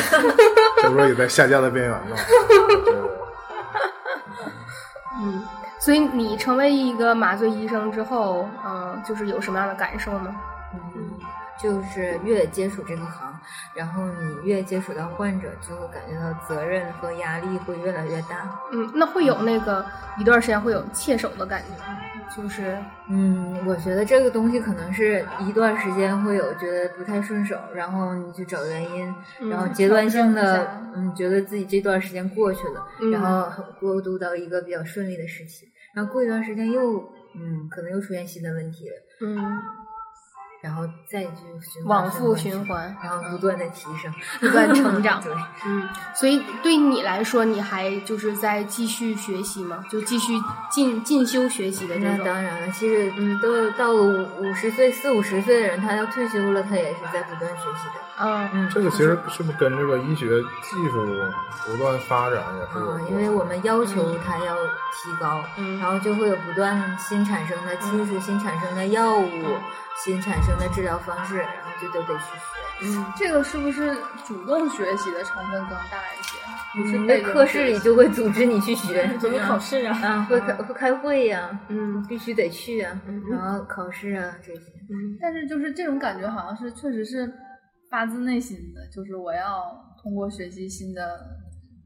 [0.82, 2.16] 小说也在下架的边缘呢。
[2.86, 2.96] 对
[5.22, 5.44] 嗯，
[5.78, 10.34] 所以你成为一个麻醉医生之后，嗯，就是有什么样的感受呢？
[10.74, 10.80] 嗯，
[11.62, 13.38] 就是越接触这个行，
[13.76, 18.50] 然后你越接触到患者，就会感觉到责任和压力会越来越大。
[18.72, 19.86] 嗯，那会有那个
[20.18, 22.00] 一段时间会有切手的感觉吗，
[22.36, 22.78] 就是
[23.10, 37.00] 嗯，我觉得这个东西可能是一段时间会有觉得不太顺手，然后你去找原因，嗯然后阶段性的，嗯，觉得自己这段时间过去了，嗯然后过渡到一个比较顺利的时期，然后过一段时间又，
[37.36, 39.62] 嗯，可能又出现新的问题了，嗯，
[40.62, 41.32] 然后再去
[41.62, 45.22] 循环往复循循环，然后不断的提升， 不断成长。
[45.22, 45.34] 对，
[45.66, 49.84] 嗯，所以对你来说，你还就是在继续学习吗？
[49.90, 50.34] 就继续
[50.70, 52.26] 进进修学习的那种。
[52.26, 58.02] 当然了，其实嗯，都到了五五十岁、四五十岁的人，他要退休了，他也是在不断学习的。
[58.22, 60.28] 嗯嗯，这个其实是不是跟这个医学
[60.62, 61.06] 技术
[61.66, 69.30] 不断发展也是有啊，关因为我们要求它要提高，嗯然后就会有不断新产生的技术、新产生的药物、
[70.04, 72.60] 新产生的治疗方式，然后就都得去学。
[72.82, 73.94] 嗯，这个是不是
[74.26, 76.40] 主动学习的成分更大一些？
[76.72, 80.00] 不是在课室里就会组织你去学，怎么考试啊？
[80.02, 84.62] 啊，会开会开会呀、嗯必须得去啊，然后考试啊这些。
[85.20, 87.30] 但是就是这种感觉，好像是确实是
[87.90, 91.20] 发自内心的，就是我要通过学习新的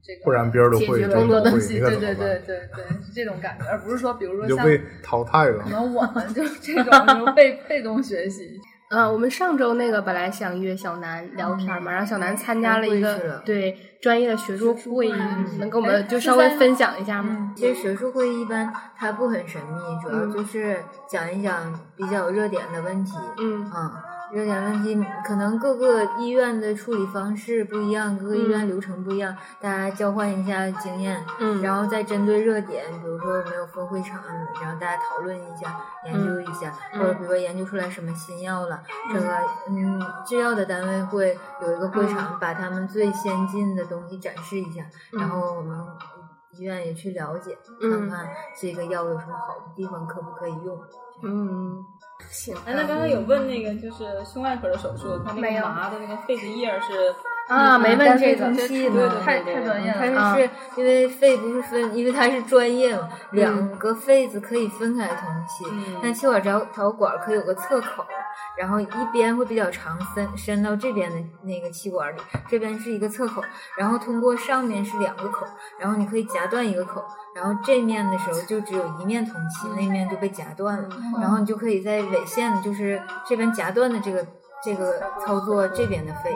[0.04, 2.42] 这个，不然别人都会，解决这更多东西，对对对？
[2.46, 5.70] 对对，是这种感觉，而不是说比如说像被淘汰了可。
[5.70, 8.60] 能我们就这种就是被被动学习，
[8.92, 17.30] 呃，我们上周那个本来想约小南聊天嘛，然后小南参加了一个对专业的学术会议，嗯能跟我哎们就稍微分享一下吗？
[17.40, 20.78] 嗯，其实学术会议一般它不很神秘，主要嗯就是
[21.10, 23.14] 讲一讲比较热点的问题。
[23.40, 24.04] 嗯啊，
[24.34, 31.62] 热点问题可能各个医院的处理方式不一样，各个医院流程不一样，大家交换一下经验，嗯。
[31.62, 34.20] 然后再针对热点，比如说有没有分会场，
[34.62, 38.82] 然后大家讨论一下，研究一下，嗯或者比如说研究出来什么新药了，
[39.14, 39.38] 这个
[39.70, 45.78] 嗯制药的单位会有一个会场，把他们最先进的东西展示一下，然后我们。
[46.58, 48.30] 医院也去了解，嗯看看
[48.60, 50.78] 这个药有什么好的地方，可不可以用。
[51.22, 51.84] 嗯，
[52.30, 52.56] 行。
[52.66, 57.14] 哎，那刚刚有问那个就是胸外科的手术，他那个麻的那个肺子叶是
[57.54, 59.98] 啊，没问这个对，太对对太专业了。
[60.00, 65.66] 它是因为肺不是分，因为它是专业嘛，两个肺子可以分开通气。
[65.70, 68.06] 嗯那气管导导管可以有个侧口，
[68.58, 73.42] 然后一边会比较长，伸伸到这边的那个气管里，这边是一个侧口，
[73.78, 75.46] 然后通过上面是两个口，
[75.80, 77.04] 然后你可以夹断一个口，
[77.36, 80.90] 然后这面的时候就只有一面通气，那面就被夹断了，
[81.22, 84.26] 然后你就可以在尾线，就是这边夹断的这个
[84.64, 86.34] 这个操作这边的肺。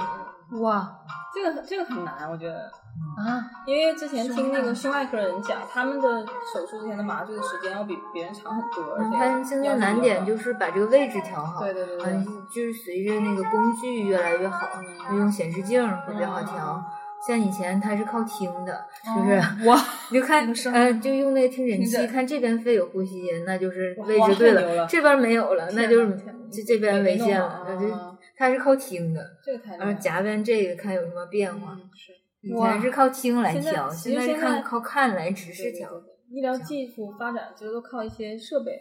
[0.62, 1.00] 哇
[1.34, 2.72] 这个这个很难，我觉得，
[3.18, 11.62] 啊，因为之前听那个胸外科人讲，他们的手术之前的麻醉的时间要比别人长很多，而嗯，且它现在难点就是把这个位置调好。
[11.62, 14.68] 对对对对嗯，就是随着那个工具越来越好，
[15.12, 16.84] 就用显示镜会比较好调。
[17.28, 19.78] 像以前他是靠听的，就是哇，
[20.12, 26.18] 你就看那个声呃，就用那个听诊器，看这边肺有呼吸音，那就是位置对了这边没有了，那就是
[26.52, 31.74] 这这边没违线了，那就啊它是靠听的，这个太然后夹边这个看有什么变化。
[31.74, 35.92] 嗯是以前是靠听来调，现在是看实现在靠看来直视调。
[36.30, 38.72] 医疗技术发展其实都靠一些设备，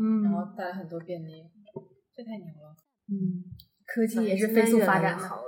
[0.00, 1.42] 嗯然后带来很多便利，
[2.16, 2.74] 这太牛了。
[3.10, 3.42] 嗯，
[3.84, 5.42] 科技也是飞速发展，好了。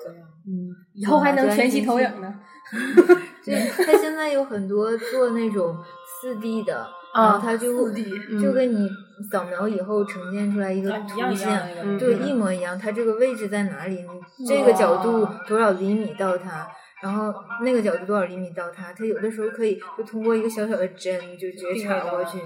[0.47, 2.41] 嗯，以后还能全息投影呢。
[3.45, 5.77] 对，它现在有很多做那种
[6.21, 8.89] 四 D 的，然后它就 4D 就跟你
[9.31, 12.77] 扫描以后呈现出来一个啊一图样一样的那线，个嗯对，一模一样。
[12.79, 14.05] 它这个位置在哪里？
[14.39, 16.67] 你这个角度多少厘米到它，
[17.03, 22.39] 然后那个角度多少厘米到它，它有的时候可以就通过一个小小的针就直接插过去。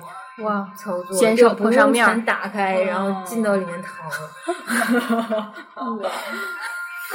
[0.43, 4.05] 哇，操作减少就不用破伤面打开，然后进到里面掏。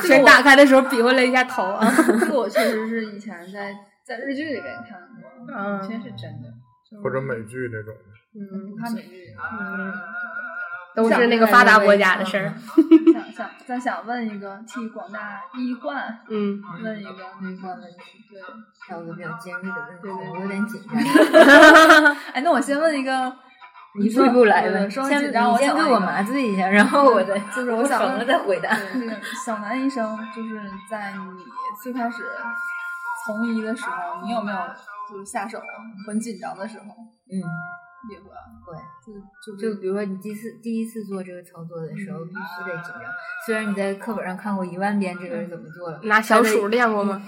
[0.02, 1.86] 先打开的时候比划了一下头啊，
[2.20, 3.72] 这个我确实是以前在
[4.04, 6.50] 在日剧里边看过，嗯真是真的。
[7.02, 7.94] 或者美剧那种。
[8.70, 9.34] 不看美剧。
[9.60, 9.94] 嗯，
[10.96, 12.54] 都是那个发达国家的事儿。
[13.14, 18.42] 想想再想问一个，替广大医患嗯，问一个那个问题，对，
[18.88, 20.96] 挑个比较尖锐的问题，对对我有点紧张。
[22.34, 23.36] 哎，那我先问一个，
[24.00, 28.76] 一步一步来呗，对说先紧张，我你先给我麻醉一下，然后我再 就是我想完了再回答。
[28.94, 29.16] 这个
[29.46, 31.44] 小南医生，就是在你
[31.82, 32.24] 最开始
[33.26, 34.58] 从医的时候，你有没有
[35.10, 35.60] 就是下手
[36.08, 36.86] 很紧张的时候？
[37.32, 37.36] 嗯，
[38.12, 38.78] 也会啊，会。
[39.46, 43.02] 就就比如说你第一次第一次做这个操作的时候，必须得紧张。
[43.46, 47.22] 虽然你在课本上看过一万遍这个是怎么做的，拿小鼠练过吗？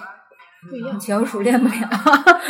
[0.70, 1.90] 不一样，小鼠练不了。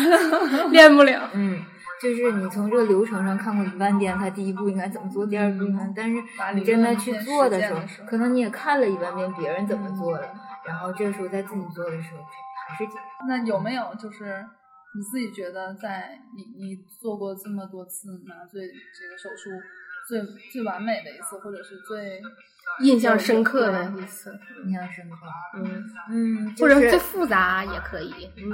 [0.71, 1.29] 练不了。
[1.33, 1.59] 嗯，
[2.01, 6.21] 就是你从这个流程上看过一万遍，它第一步应该怎么做，第二步应该，但是
[6.53, 10.29] 你真的去做的时候实践的时，候可能你也看了一万遍别人怎么做的，
[10.65, 12.23] 然后这时候在自己做的时候
[12.69, 13.27] 还是紧张。
[13.27, 14.45] 那有没有就是
[14.95, 19.49] 你自己觉得在你你做过这么多次麻醉这个手术
[20.07, 20.21] 最
[20.51, 22.21] 最完美的一次，或者是最
[22.79, 25.17] 印象深刻的一次，印象深刻。
[25.55, 28.31] 嗯，嗯，或者最复杂也可以。
[28.37, 28.53] 嗯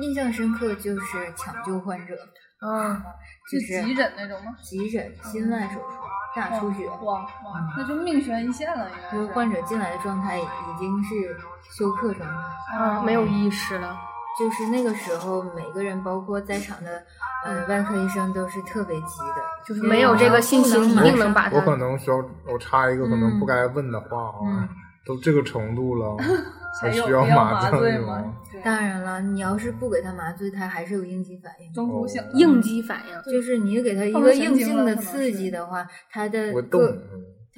[0.00, 2.14] 印象深刻就是抢救患者，
[2.60, 3.02] 嗯，
[3.50, 4.54] 就是急诊那种吗？
[4.62, 5.96] 急诊心外手术
[6.36, 11.36] 大出血，哇哇，那就命悬一线了，应该就是是患者进来的状态已经是
[11.76, 12.78] 休克状态。
[12.78, 13.98] 啊，没有意识了。
[14.38, 17.02] 就是那个时候，每个人，包括在场的
[17.44, 21.76] 呃外科医生，都是特别急的，就是没有这个信心，一定能把我可。
[21.76, 22.16] 能需要
[22.46, 24.68] 我插一个可能不该问的话啊，嗯
[25.06, 26.16] 都这个程度了，
[26.82, 28.34] 还需要麻醉醉吗？
[28.62, 31.72] 当然了，你要是不给他麻醉，他还是有应激反应。
[31.72, 33.32] 中途醒了应激反应。
[33.32, 36.98] 就是你给他一个面神经了硬性的刺激的话，他的我动各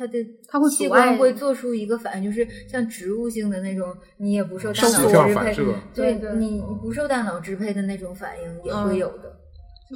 [0.01, 5.55] 它的它会器官会做出一个反应，就是像植物性的那种，你也不受大脑支配
[5.93, 9.25] 对你你不受大脑支配的那种反应也嗯会有的。
[9.25, 9.37] 嗯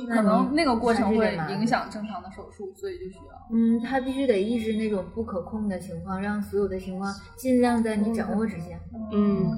[0.09, 3.33] 可能那个过程会影响正常的手术，所以就需要。
[3.53, 8.77] 嗯，他必须得抑制那种不可控的情况，让所有的情况尽量在你掌握之下。
[9.13, 9.49] 嗯，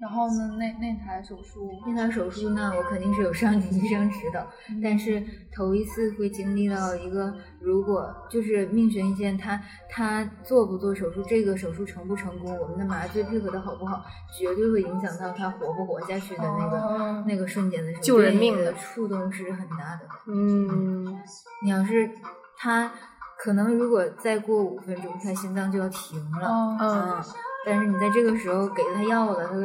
[0.00, 4.46] 然后呢，那那台手术，那台手术呢，我肯定是有上级医生指导，
[4.82, 5.22] 但是
[5.54, 14.02] 头一次会经历到一个，如果就是命悬一线，他他做不做手术，这个手术成不成功，我们的麻醉配合的好不好，
[14.38, 20.08] 绝对会影响到他活不活下去的那个、哦那个瞬间的时候，救人命的的触动是很大的。
[20.26, 21.20] 嗯，
[21.62, 22.10] 你要是
[22.56, 22.90] 他
[23.38, 26.48] 可能如果再过五分钟，他心脏就要停了。
[26.48, 27.26] 哦，嗯啊，
[27.66, 29.56] 但是你在这个时候给他药了，他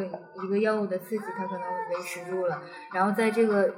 [0.43, 2.61] 一个药物的刺激，它可能维持住了，
[2.93, 3.73] 然后在这个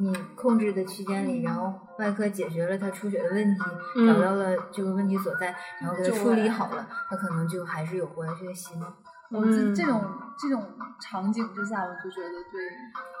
[0.00, 3.60] 你控制的区间里，然后外科解决了他出血的问题，
[3.96, 8.94] 嗯找到了这个问题所在，然后给他处理好了，他可能就还是有活下去的希望。
[9.30, 10.02] 我这嗯这种
[10.38, 10.64] 这种
[11.00, 12.64] 场景之下，我就觉得对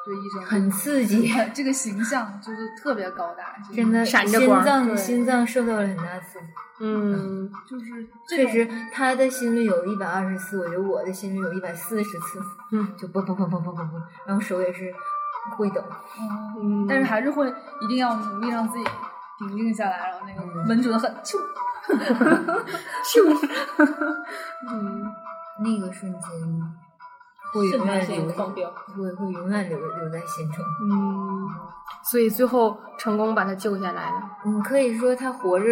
[0.06, 6.46] 对医生很刺激，这个形象就是特别高大，真的闪着光心脏心脏受到了很大刺激。
[6.80, 12.40] 嗯，就是确实，他的心率有一百二十次，我觉得我的心率有一百四十次，
[12.72, 14.92] 嗯，就嘣嘣嘣嘣嘣嘣嘣，然后手也是
[15.56, 15.82] 会抖。
[16.18, 18.84] 嗯，嗯但是还是会一定要努力让自己
[19.38, 21.10] 平静下来，然后那个嗯稳准的很，
[23.04, 23.22] 咻，
[24.70, 25.04] 嗯，
[25.64, 26.20] 那个瞬间
[27.52, 28.26] 会永远留。
[28.26, 30.64] 会会永远留留在心中。
[30.92, 31.48] 嗯，
[32.04, 34.30] 所以最后成功把他救下来了。
[34.44, 35.66] 嗯，可以说他活着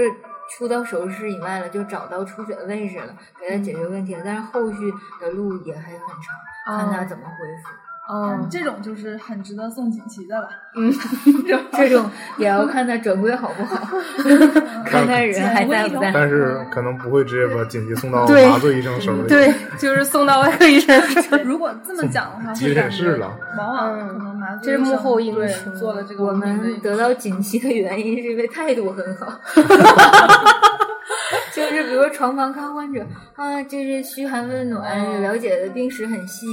[0.50, 4.22] 出到手术室以外了，就找到出血的位置了，给他解决问题了。
[4.24, 7.85] 但是后续的路也还很长，看他怎么恢复。
[8.08, 10.48] 哦，这种就是很值得送锦旗的了。
[10.76, 10.92] 嗯，
[11.76, 13.86] 这种也要看他转归好不好，
[14.86, 16.10] 看他人还在不在。
[16.12, 19.26] 但是可能不会直接把锦旗送到麻醉医生手里。
[19.28, 21.42] 对，就是送到外科医生手里。
[21.42, 29.26] 如果这么讲的话，急诊室了往往嗯可能麻这是幕醉医生对后因素做了这个我们得到锦旗的原因是因为态度很好，
[31.56, 33.02] 就是比如说床旁看患者
[33.34, 36.46] 啊，就是嘘寒问暖，了解的病史很细，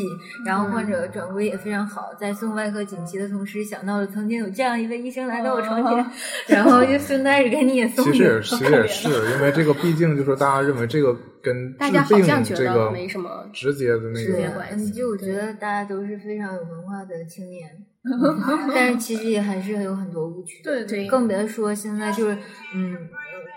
[0.45, 2.14] 然后患者转归也非常好。
[2.18, 6.06] 在送外科锦旗的同时，想到了曾经有这样一位医生来到我床前，
[6.47, 8.41] 然后就顺带着给你也送其实也你。
[8.43, 17.70] 其实也是因为这个，毕竟就是大家认为这个跟 大家好像觉得没什么直接的那直接个关系嗯，就我觉得大家都是非常有文化的青年，
[18.74, 20.62] 但是其实也还是有很多误区。
[20.64, 22.38] 对对更别说现在就是，
[22.74, 22.97] 嗯，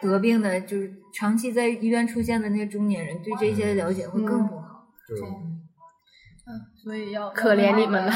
[0.02, 4.86] 得病的，就是长期在医院出现的那些中年人，对这些了解会更不好。
[5.08, 5.18] 对
[6.76, 8.12] 所以要可怜你们了。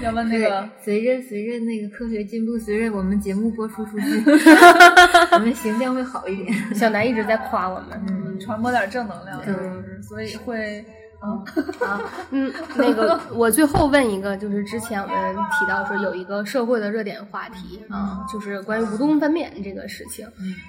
[0.00, 4.22] 要问那个随着随着那个科学进步，随着我们节目播出出去，
[5.32, 6.74] 我们形象会好一点。
[6.74, 8.02] 小南一直在夸我们。
[8.08, 10.82] 嗯，传播点正能量，对就是所以会
[11.20, 11.44] 嗯
[11.80, 12.00] 啊，
[12.30, 20.26] 嗯，那个，我最后问一个，就是之前我们提到说有一个社会的热点话题啊，就是关于无痛分娩这个事情。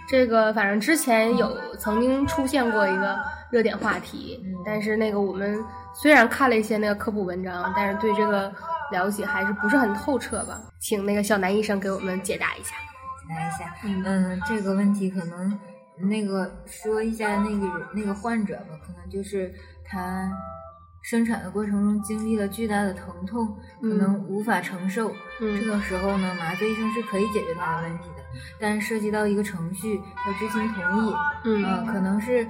[0.07, 3.19] 这个反正之前有曾经出现过一个
[3.51, 8.51] 热点话题，但是那个我们虽然看了一些那个科普文章，但是对这个
[8.91, 10.59] 了解还是不是很透彻吧？
[10.79, 12.75] 请那个小南医生给我们解答一下。
[13.27, 15.59] 解答一下，嗯，这个问题可能
[15.97, 19.53] 那个说一下那个那个患者吧，可能就是
[19.89, 20.31] 他
[21.01, 25.09] 生产的过程中经历了巨大的疼痛，可能无法承受。
[25.39, 28.23] 这嗯个时候呢，麻醉医生是可以解决他的问题的，
[28.59, 31.13] 但涉及到一个程序，要知情同意，
[31.45, 32.45] 嗯啊，可能是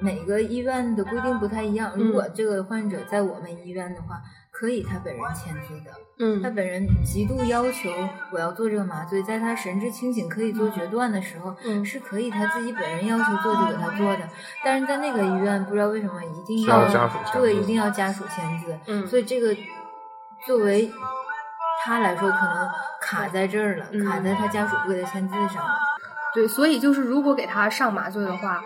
[0.00, 1.94] 每个医院的规定不太一样。
[1.94, 4.22] 如果这个患者在我们医院的话，
[4.56, 5.90] 可以他本人签字的。
[6.20, 7.90] 嗯他嗯本人极度要求
[8.30, 14.20] 我要做这个麻醉，在他神志清醒可以做决断的时候，嗯是可以他自己本人要求做就给他做的。
[14.64, 18.78] 但是在那个医院，不知道为什么一定需要家属签字对，一定要家属签字。
[18.86, 19.56] 嗯所以这个
[20.46, 20.88] 作为
[21.84, 25.74] 他来说，可能卡在这儿了，嗯卡在他家属不给他签字上了。
[26.32, 28.62] 对，所以就是如果给他上麻醉的话，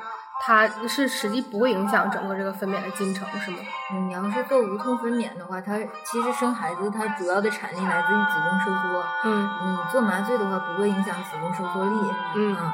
[0.49, 3.59] 他是实际不会影响整个这个分娩的进程，是吗？
[3.93, 9.05] 嗯，你要是做无痛分娩的话，它其实生孩子它主要的产力来自于子宫收缩。
[9.25, 12.11] 嗯你做麻醉的话，不会影响子宫收缩力。
[12.37, 12.73] 嗯啊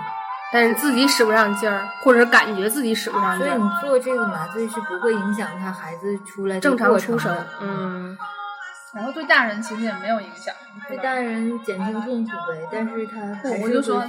[0.53, 8.17] 但是自己使不上劲儿，或者感觉自己使不上劲儿所以你，做这个麻醉是不会影响他孩子出来正常出生嗯
[8.95, 10.55] 然后对大人其实也没有影响，
[10.89, 14.05] 对大人减轻痛苦呗，但是他还是我我就说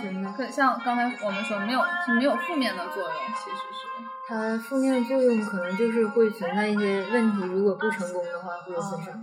[0.51, 3.85] 像刚才我们说没有是没有负面的作用，其实是。
[4.27, 9.13] 它负面的作用可能就是会存在一些问题，如果不成功的话会有损伤，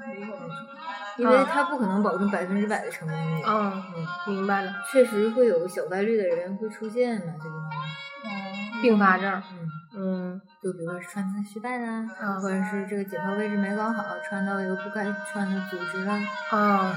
[1.16, 3.42] 因为它不可能保证百分之百的成功率。
[3.44, 4.72] 嗯，嗯，明白了。
[4.92, 7.52] 确实会有小概率的人会出现麻醉病。
[7.52, 8.30] 哦，
[8.80, 9.42] 并发症。
[9.52, 16.20] 嗯，嗯就比如说穿刺失败啦，啊或者是这个解剖位置没搞好，穿到一个不该穿的组织啦。
[16.50, 16.92] 啊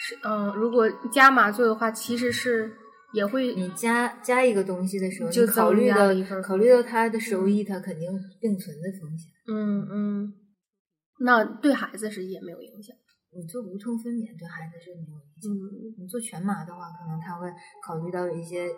[0.00, 2.72] 是嗯，如果加麻醉的话，其实是
[3.12, 6.08] 也会你加加一个东西的时候，就考虑到
[6.42, 8.08] 考虑到它的收益，它肯定
[8.40, 9.28] 并存的风险。
[9.48, 10.32] 嗯嗯，
[11.20, 12.96] 那对孩子是也没有影响。
[13.30, 15.52] 你做无痛分娩对孩子是没有影响。
[15.52, 17.46] 嗯你做全麻的话，可能他会
[17.84, 18.68] 考虑到一些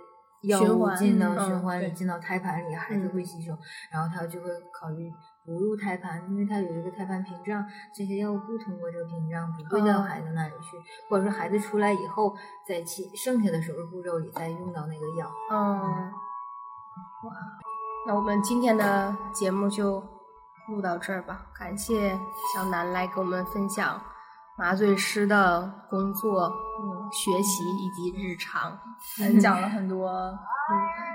[0.43, 3.57] 药物进到嗯循环里，进到胎盘里，孩子嗯会吸收，
[3.91, 5.12] 然后他就会考虑
[5.45, 7.64] 不入胎盘，因为它有一个胎盘屏障，
[7.95, 10.76] 这些药物不通过这个屏障，不会到哦孩子那里去，
[11.09, 12.34] 或者说孩子出来以后，
[12.66, 15.30] 在其剩下的手术步骤里再用到那个药。
[15.51, 15.59] 嗯，
[17.24, 17.32] 哇，
[18.07, 20.03] 那我们今天的节目就
[20.68, 21.47] 录到这儿吧。
[21.55, 22.18] 感谢
[22.55, 24.01] 小南来给我们分享
[24.57, 28.79] 麻醉师的工作、嗯、学习以及日常，
[29.21, 30.37] 嗯，讲了很多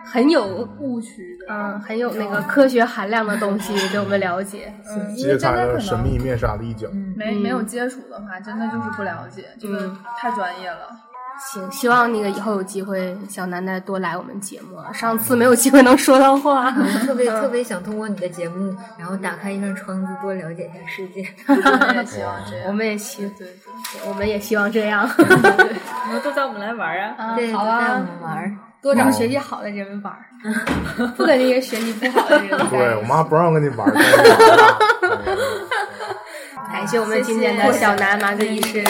[0.05, 4.73] 很有误区的，嗯很有那个科学含量的东西 给我们了解。
[4.87, 6.87] 嗯揭开了真的可能神秘面纱的一角。
[6.91, 10.89] 嗯，没没有接触的话，真的就是不了解，这个嗯太专业了。
[11.37, 14.77] 行，希望那个以后有机会，小楠楠多来我们节目。
[14.93, 16.73] 上次没有机会能说到话。
[16.75, 21.25] 我特别 特别想通过你的节目，然后打开一扇窗子，多了解一下世界。
[21.47, 21.53] 我
[21.91, 22.67] 们也希望这样。
[22.67, 25.09] 我们也希，对对，我们也希望这样。
[25.17, 27.35] 你们都找我们来玩啊！
[27.35, 28.51] 对，好带我啊，们玩儿。
[28.81, 30.25] 多找学习好的人玩儿，
[31.17, 32.57] 不跟那些学习不好的人。
[32.69, 33.91] 对我妈不让跟你玩
[36.71, 38.83] 感谢我们今天的小南麻醉医师，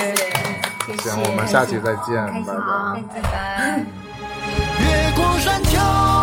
[0.86, 1.10] 谢谢。
[1.10, 2.16] 行，我们下期再见，
[2.46, 2.62] 拜拜。
[2.62, 3.86] 好拜拜。
[4.80, 6.15] 越过山丘。